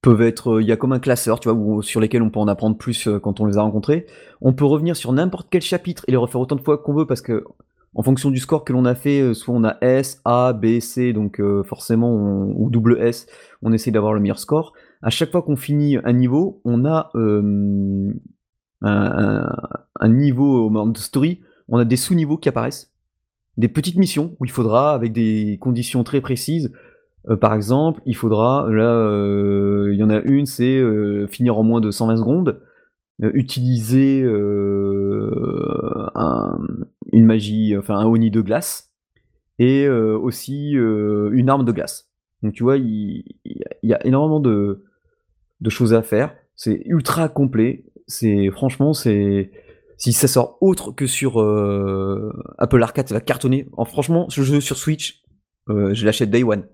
[0.03, 0.61] peuvent être.
[0.61, 2.77] Il y a comme un classeur, tu vois, où- sur lesquels on peut en apprendre
[2.77, 4.07] plus euh, quand on les a rencontrés.
[4.41, 7.07] On peut revenir sur n'importe quel chapitre et les refaire autant de fois qu'on veut
[7.07, 7.45] parce que
[7.97, 10.81] en fonction du score que l'on a fait, euh, soit on a S, A, B,
[10.81, 13.27] C, donc euh, forcément, ou double S,
[13.63, 14.73] on essaie d'avoir le meilleur score.
[15.01, 18.13] À chaque fois qu'on finit un niveau, on a euh,
[18.83, 19.47] un,
[20.01, 22.91] un- niveau au de story, on a des sous-niveaux qui apparaissent,
[23.57, 26.73] des petites missions où il faudra, avec des conditions très précises,
[27.31, 31.59] euh, par exemple, il faudra, là, euh, il y en a une, c'est euh, finir
[31.59, 32.61] en moins de 120 secondes,
[33.21, 34.25] utiliser
[36.15, 36.59] un-
[37.13, 38.91] une magie, enfin un Oni de glace,
[39.59, 42.11] et aussi une arme de glace.
[42.43, 43.25] Donc tu vois, il,
[43.83, 44.85] y a- énormément de,
[45.69, 46.35] choses à faire.
[46.57, 47.85] C'est ultra complet.
[48.07, 49.51] C'est franchement, c'est
[49.97, 51.39] si ça sort autre que sur
[52.59, 53.69] Apple Arcade, ça va cartonner.
[53.77, 55.23] En franchement, ce jeu sur Switch,
[55.69, 56.65] je l'achète Day One.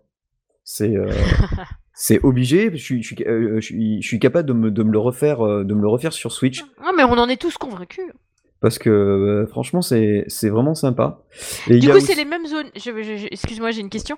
[0.72, 1.10] C'est euh,
[1.94, 2.70] c'est obligé.
[2.72, 4.98] Je suis, je, suis, euh, je, suis, je suis capable de me, de me le
[5.00, 8.04] refaire, euh, de me le refaire sur Switch Non, mais on en est tous convaincus.
[8.60, 11.22] parce que euh, franchement, c'est vraiment sympa.
[11.68, 12.68] Et Du coup, aussi- c'est les mêmes zones.
[12.76, 14.16] Excuse-moi, j'ai une question.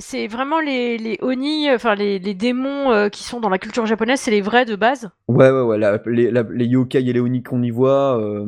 [0.00, 3.86] C'est vraiment les, les Oni, enfin les, les démons euh, qui sont dans la culture
[3.86, 5.08] japonaise, c'est les vrais de base?
[5.26, 5.78] Ouais, ouais, ouais.
[5.78, 8.44] la- les, la- les yokai et les oni qu'on y voit, euh,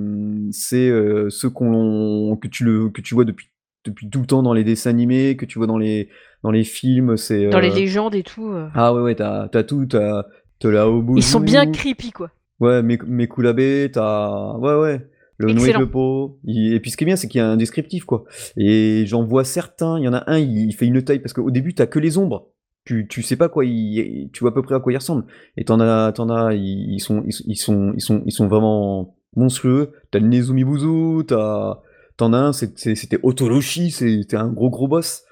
[0.50, 0.90] c'est
[1.30, 3.48] ceux qu'on que tu le que tu vois depuis
[3.86, 6.10] depuis tout le temps dans les dessins animés, que tu vois dans les
[6.42, 7.16] dans les films.
[7.16, 8.48] C'est Dans les euh, légendes et tout.
[8.50, 8.68] euh.
[8.74, 9.14] ah ouais, ouais.
[9.14, 9.86] T'as t'as tout.
[9.86, 10.24] T'as
[10.58, 12.30] t'as la Obuzu, Ils sont bien creepy, quoi.
[12.60, 15.06] Ouais, Mek- Mekulabe, t'as ouais, ouais.
[15.38, 16.38] Le Noé pot.
[16.44, 18.24] Il- Et puis ce qui est bien, c'est qu'il y a un descriptif, quoi.
[18.58, 19.98] Et j'en vois certains.
[19.98, 22.18] Il y en a un, il fait une taille parce qu'au début, t'as que les
[22.18, 22.48] ombres.
[22.84, 25.24] Tu, tu sais pas quoi, il, tu vois à peu près à quoi il ressemble.
[25.56, 28.32] Et t'en as, t'en as, ils ils sont, ils, sont- ils sont, ils sont, ils
[28.32, 29.92] sont vraiment monstrueux.
[30.10, 31.78] T'as le Nezumi Buzu, t'as,
[32.16, 35.24] t'en as un, c'était Otoloshi, c'était un gros gros boss.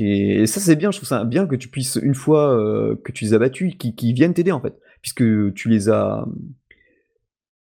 [0.00, 3.12] Et ça c'est bien, je trouve ça bien que tu puisses une fois euh, que
[3.12, 5.24] tu les as battus, qu'ils viennent t'aider en fait, puisque
[5.54, 6.26] tu les as,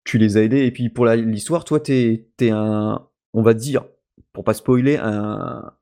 [0.04, 0.66] tu les as aidés.
[0.66, 3.86] Et puis pour l'histoire, toi t'es, t'es un, on va dire,
[4.34, 5.74] pour pas spoiler, un,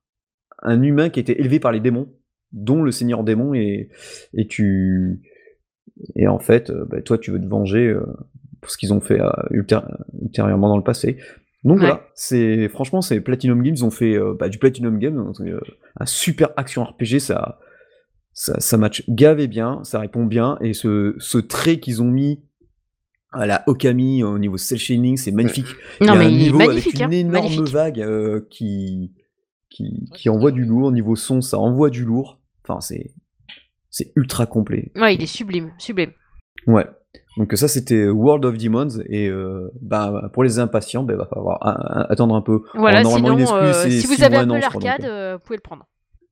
[0.66, 2.10] humain qui a été élevé par les démons,
[2.52, 3.90] dont le Seigneur démon, et,
[4.34, 5.22] et tu,
[6.16, 8.06] et en fait, euh, bah, toi tu veux te venger euh,
[8.62, 9.20] pour ce qu'ils ont fait
[9.52, 9.88] ultér-
[10.22, 11.18] ultérieurement dans le passé.
[11.64, 11.86] Donc Ouais.
[11.88, 15.40] voilà, c'est franchement c'est Platinum Games, ils ont fait euh, bah, du Platinum Games, donc,
[15.42, 15.60] euh,
[16.00, 17.60] un super action RPG, ça,
[18.34, 22.42] ça, ça match gavé bien, ça répond bien, et ce, ce trait qu'ils ont mis
[23.32, 25.66] à la Okami au niveau cel shading, c'est magnifique.
[26.02, 27.02] Il y Non, a mais un il est niveau magnifique.
[27.02, 27.74] avec une hein, énorme magnifique.
[27.74, 29.12] vague euh, qui,
[29.72, 30.92] qui, qui envoie du lourd.
[30.92, 32.40] Niveau son, ça envoie du lourd.
[32.64, 33.12] Enfin, c'est,
[33.90, 34.92] c'est ultra complet.
[34.96, 36.12] Ouais, il est sublime, sublime.
[36.68, 36.86] Ouais.
[37.38, 39.00] Donc ça, c'était World of Demons.
[39.10, 41.58] Et euh, bah, pour les impatients, bah, va falloir
[42.12, 42.62] attendre un peu.
[42.76, 45.34] Voilà, Alors, normalement, sinon, une exclue, euh, si vous avez un peu je l'arcade, euh.
[45.36, 45.86] vous pouvez le prendre.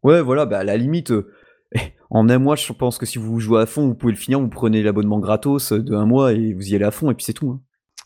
[0.04, 1.30] Ouais, voilà, bah, à la limite, euh,
[2.10, 4.40] en un mois, je pense que si vous jouez à fond, vous pouvez le finir,
[4.40, 7.24] vous prenez l'abonnement gratos de un mois et vous y allez à fond, et puis
[7.26, 7.50] c'est tout.
[7.52, 7.62] hein.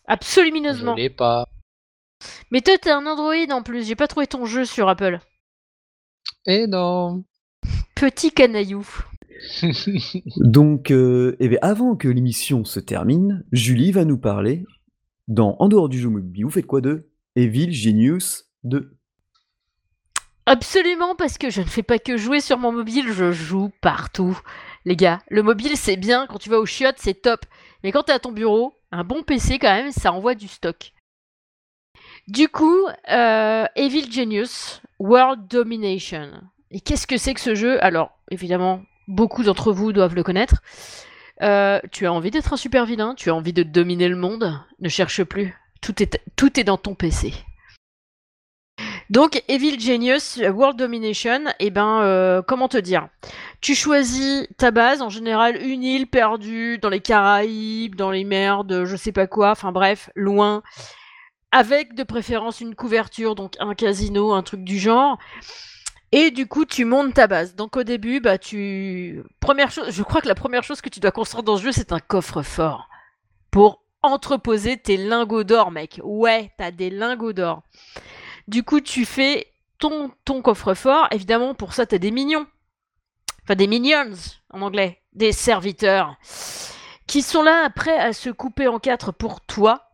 [0.08, 0.96] Je Absolument.
[0.96, 1.46] l'ai pas.
[2.52, 3.88] Mais toi, t'es un Android en plus.
[3.88, 5.20] J'ai pas trouvé ton jeu sur Apple.
[6.46, 7.24] Eh non.
[7.96, 8.86] Petit canaillou.
[10.38, 14.64] Donc, euh, eh avant que l'émission se termine, Julie va nous parler,
[15.28, 18.96] dans En dehors du jeu mobile, vous faites quoi de Evil Genius 2
[20.46, 24.40] Absolument, parce que je ne fais pas que jouer sur mon mobile, je joue partout.
[24.86, 27.46] Les gars, le mobile c'est bien, quand tu vas au chiottes c'est top.
[27.84, 30.94] Mais quand t'es à ton bureau, un bon PC quand même, ça envoie du stock.
[32.28, 36.32] Du coup, euh, Evil Genius, World Domination.
[36.70, 37.84] Et qu'est-ce que c'est que ce jeu?
[37.84, 40.62] Alors, évidemment, beaucoup d'entre vous doivent le connaître.
[41.41, 44.60] Euh, tu as envie d'être un super vilain, tu as envie de dominer le monde,
[44.80, 45.56] ne cherche plus.
[45.82, 47.34] Tout est, dans ton PC.
[49.12, 53.08] Donc, Evil Genius, World Domination, et eh ben, euh, comment te dire?
[53.62, 58.64] Tu choisis ta base, en général une île perdue dans les Caraïbes, dans les mers
[58.64, 60.64] de je sais pas quoi, enfin bref, loin,
[61.51, 65.20] avec de préférence une couverture, donc un casino, un truc du genre.
[66.12, 67.56] Et du coup, tu montes ta base.
[67.56, 70.99] Donc au début, bah tu première chose, je crois que la première chose que tu
[70.99, 72.89] dois construire dans ce jeu, c'est un coffre-fort
[73.51, 75.99] pour entreposer tes lingots d'or, mec.
[76.03, 77.64] Ouais, t'as des lingots d'or.
[78.47, 79.47] Du coup, tu fais
[79.80, 81.08] ton, ton coffre-fort.
[81.12, 82.45] Évidemment, pour ça, t'as des minions.
[83.43, 84.14] Enfin, des minions
[84.51, 85.01] en anglais.
[85.14, 86.16] Des serviteurs.
[87.08, 89.86] Qui sont là après à se couper en quatre pour toi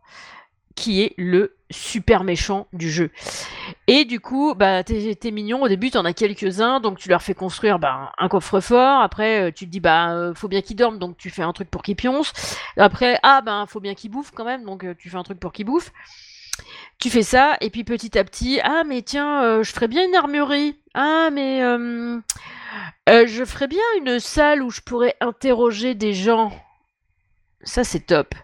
[0.74, 3.10] qui est le super méchant du jeu.
[3.86, 7.34] Et du coup, bah, t'es, mignon, au début t'en as quelques-uns, donc tu leur fais
[7.34, 10.98] construire bah, un coffre-fort, après euh, tu te dis bah euh, faut bien qu'ils dorment,
[10.98, 12.32] donc tu fais un truc pour qu'ils pioncent,
[12.76, 15.40] après ah ben faut bien qu'ils bouffent quand même, donc euh, tu fais un truc
[15.40, 15.92] pour qu'ils bouffent.
[16.98, 20.14] Tu fais ça, et puis petit à petit, ah mais tiens, je ferais bien une
[20.14, 21.60] armurerie, ah mais
[23.08, 26.52] je ferais bien une salle où je pourrais interroger des gens.
[27.64, 28.34] Ça, c'est top.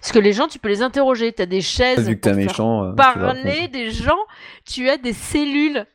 [0.00, 1.32] Parce que les gens, tu peux les interroger.
[1.32, 2.06] Tu as des chaises.
[2.06, 2.84] Vu que t'es méchant.
[2.84, 4.18] Euh, parler des gens.
[4.64, 5.86] Tu as des cellules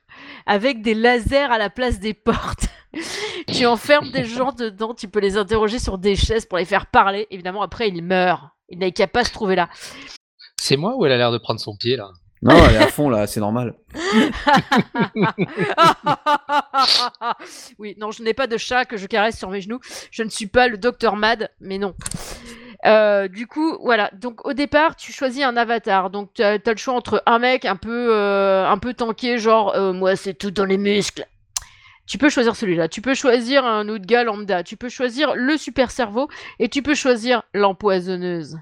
[0.45, 2.67] avec des lasers à la place des portes.
[3.47, 4.93] tu enfermes des gens dedans.
[4.93, 7.27] Tu peux les interroger sur des chaises pour les faire parler.
[7.29, 8.55] Évidemment, après, ils meurent.
[8.69, 9.69] Ils n'avaient qu'à pas se trouver là.
[10.57, 12.09] C'est moi ou elle a l'air de prendre son pied là?
[12.43, 13.75] Non, elle est à fond là, c'est normal.
[17.77, 19.79] oui, non, je n'ai pas de chat que je caresse sur mes genoux.
[20.09, 21.93] Je ne suis pas le docteur Mad, mais non.
[22.85, 24.09] Euh, du coup, voilà.
[24.13, 26.09] Donc au départ, tu choisis un avatar.
[26.09, 29.75] Donc tu as, le choix entre un mec un peu, euh, un peu tanké, genre
[29.75, 31.25] euh, moi c'est tout dans les muscles.
[32.07, 32.89] Tu peux choisir celui-là.
[32.89, 34.63] Tu peux choisir un autre gars lambda.
[34.63, 36.27] Tu peux choisir le super cerveau
[36.59, 38.57] et tu peux choisir l'empoisonneuse.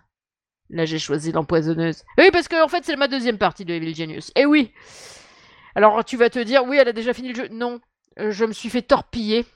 [0.69, 2.03] Là, j'ai choisi l'empoisonneuse.
[2.19, 4.31] Oui, parce que en fait, c'est ma deuxième partie de Evil Genius.
[4.35, 4.71] Et oui.
[5.73, 7.47] Alors, tu vas te dire, oui, elle a déjà fini le jeu.
[7.49, 7.79] Non,
[8.17, 9.47] je me suis fait torpiller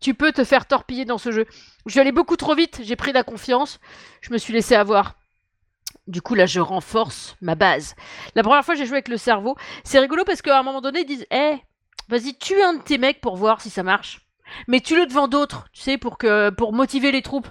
[0.00, 1.46] tu peux te faire torpiller dans ce jeu.
[1.86, 3.80] Je suis allé beaucoup trop vite, j'ai pris la confiance,
[4.20, 5.16] je me suis laissé avoir.
[6.08, 7.94] Du coup, là, je renforce ma base.
[8.34, 9.56] La première fois, j'ai joué avec le cerveau.
[9.84, 11.56] C'est rigolo parce qu'à un moment donné, ils disent Eh,
[12.08, 14.26] vas-y, tue un de tes mecs pour voir si ça marche.
[14.66, 17.48] Mais tue-le devant d'autres, tu sais, pour, que, pour motiver les troupes.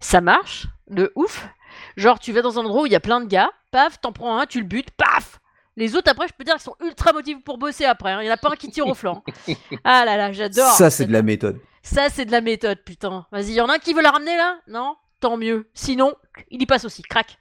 [0.00, 1.48] Ça marche, de ouf.
[1.96, 4.12] Genre, tu vas dans un endroit où il y a plein de gars, paf, t'en
[4.12, 5.39] prends un, tu le butes, paf
[5.76, 8.12] les autres, après, je peux dire qu'ils sont ultra motivés pour bosser après.
[8.12, 8.20] Hein.
[8.20, 9.22] Il n'y en a pas un qui tire au flanc.
[9.84, 10.72] Ah là là, j'adore.
[10.72, 11.60] Ça, c'est de la méthode.
[11.82, 13.26] Ça, c'est de la méthode, putain.
[13.32, 14.58] Vas-y, il y en a un qui veut la ramener là?
[14.66, 14.96] Non?
[15.20, 15.70] Tant mieux.
[15.74, 16.14] Sinon,
[16.50, 17.02] il y passe aussi.
[17.02, 17.38] Crac.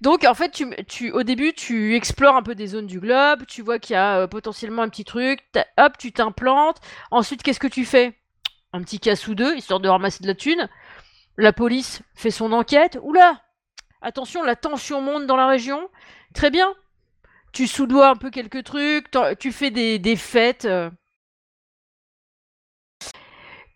[0.00, 3.44] Donc, en fait, tu, au début, tu explores un peu des zones du globe.
[3.46, 5.40] Tu vois qu'il y a euh, potentiellement un petit truc.
[5.76, 6.78] Hop, tu t'implantes.
[7.10, 8.16] Ensuite, qu'est-ce que tu fais?
[8.72, 10.68] Un petit casse ou deux, histoire de ramasser de la thune.
[11.36, 12.98] La police fait son enquête.
[13.02, 13.42] Oula
[14.00, 15.88] Attention, la tension monte dans la région.
[16.34, 16.72] Très bien
[17.52, 19.06] tu soudois un peu quelques trucs,
[19.38, 20.64] tu fais des, des fêtes.
[20.64, 20.90] Euh.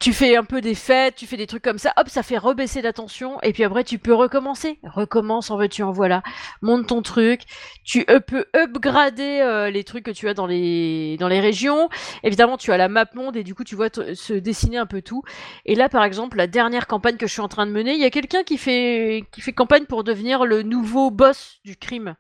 [0.01, 2.37] tu fais un peu des fêtes, tu fais des trucs comme ça, hop, ça fait
[2.37, 4.79] rebaisser la tension, et puis après tu peux recommencer.
[4.85, 6.22] Recommence en veux-tu en voilà.
[6.62, 7.43] Monte ton truc.
[7.85, 11.89] Tu peux upgrader euh, les trucs que tu as dans les, régions.
[12.22, 15.01] Évidemment, tu as la map monde, et du coup tu vois se dessiner un peu
[15.03, 15.22] tout.
[15.64, 18.01] Et là, par exemple, la dernière campagne que je suis en train de mener, il
[18.01, 22.14] y a quelqu'un qui fait, qui fait campagne pour devenir le nouveau boss du crime.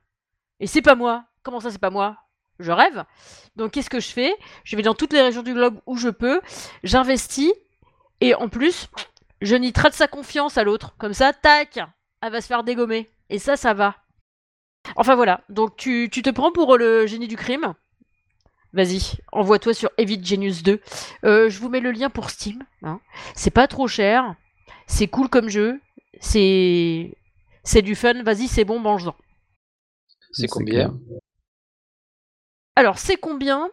[0.60, 1.24] Et c'est pas moi.
[1.44, 2.16] Comment ça, c'est pas moi?
[2.58, 3.04] Je rêve.
[3.54, 4.34] Donc, qu'est-ce que je fais?
[4.64, 6.40] Je vais dans toutes les régions du globe où je peux,
[6.82, 7.52] j'investis,
[8.20, 8.88] et en plus,
[9.40, 10.94] je nitrate sa confiance à l'autre.
[10.98, 11.78] Comme ça, tac,
[12.22, 13.10] elle va se faire dégommer.
[13.28, 13.96] Et ça, ça va.
[14.96, 17.74] Enfin voilà, donc tu, te prends pour le génie du crime?
[18.72, 20.80] Vas-y, envoie-toi sur Evit Genius 2.
[21.24, 22.64] Euh, je vous mets le lien pour Steam.
[22.82, 23.00] Hein.
[23.34, 24.34] C'est pas trop cher.
[24.86, 25.80] C'est cool comme jeu.
[26.20, 27.16] C'est
[27.62, 28.22] c'est du fun.
[28.22, 29.14] Vas-y, c'est bon, mange-en.
[30.32, 30.92] C'est combien?
[32.76, 33.70] Alors, c'est combien?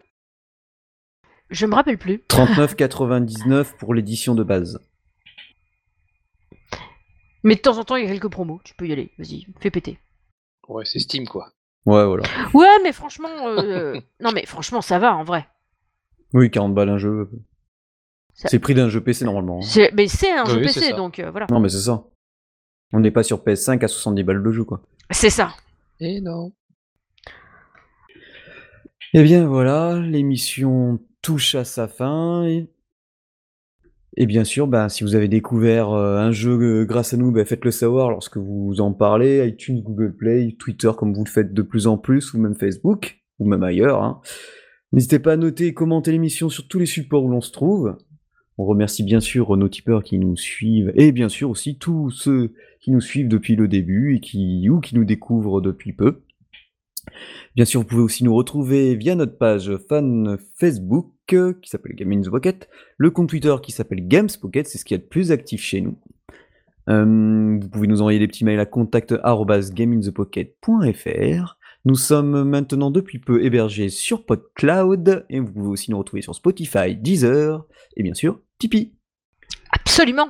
[1.50, 2.24] Je me rappelle plus.
[2.30, 4.80] 39,99 pour l'édition de base.
[7.44, 8.62] Mais de temps en temps, il y a quelques promos.
[8.64, 9.12] Tu peux y aller.
[9.18, 10.00] Vas-y, fais péter.
[10.68, 11.52] Ouais, c'est Steam, quoi.
[11.86, 12.24] Ouais, voilà.
[12.54, 13.48] Ouais, mais franchement...
[13.48, 15.48] Euh, non, mais franchement, ça va, en vrai.
[16.34, 17.30] Oui, 40 balles un jeu.
[18.34, 19.60] C'est prix d'un jeu PC, normalement.
[19.62, 19.88] Hein.
[19.94, 21.48] Mais c'est un jeu PC, donc euh, voilà.
[21.50, 22.06] Non, mais c'est ça.
[22.94, 24.82] On n'est pas sur PS5 à 70 balles de jeu, quoi.
[25.10, 25.54] C'est ça.
[26.00, 26.54] Et non.
[29.14, 32.48] Eh bien voilà, l'émission touche à sa fin.
[34.16, 37.30] Et, bien sûr, ben, si vous avez découvert euh, un jeu euh, grâce à nous,
[37.30, 39.46] ben, faites-le savoir lorsque vous en parlez.
[39.46, 43.20] iTunes, Google Play, Twitter comme vous le faites de plus en plus, ou même Facebook,
[43.40, 44.02] ou même ailleurs.
[44.02, 44.22] Hein.
[44.94, 47.98] N'hésitez pas à noter et commenter l'émission sur tous les supports où l'on se trouve.
[48.58, 52.54] On remercie bien sûr nos tipeurs qui nous suivent et bien sûr aussi tous ceux
[52.80, 56.22] qui nous suivent depuis le début et qui, ou qui nous découvrent depuis peu.
[57.56, 62.26] Bien sûr, vous pouvez aussi nous retrouver via notre page fan Facebook qui s'appelle Gaming
[62.26, 65.32] the Pocket, le compte Twitter qui s'appelle Games Pocket, c'est ce qui est le plus
[65.32, 65.98] actif chez nous.
[66.90, 71.58] Euh, vous pouvez nous envoyer des petits mails à contact@gameinthepocket.fr.
[71.86, 76.36] Nous sommes maintenant depuis peu hébergés sur PodCloud et vous pouvez aussi nous retrouver sur
[76.36, 78.94] Spotify, Deezer et bien sûr Tipeee.
[79.72, 80.28] Absolument.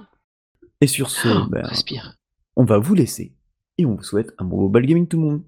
[0.82, 1.68] Et sur ce, Oh, ben,
[2.56, 3.34] on va vous laisser
[3.78, 5.42] et on vous souhaite un bon mobile gaming tout le monde.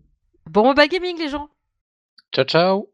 [0.53, 1.49] Bon mobile gaming les gens.
[2.31, 2.89] Ciao, ciao.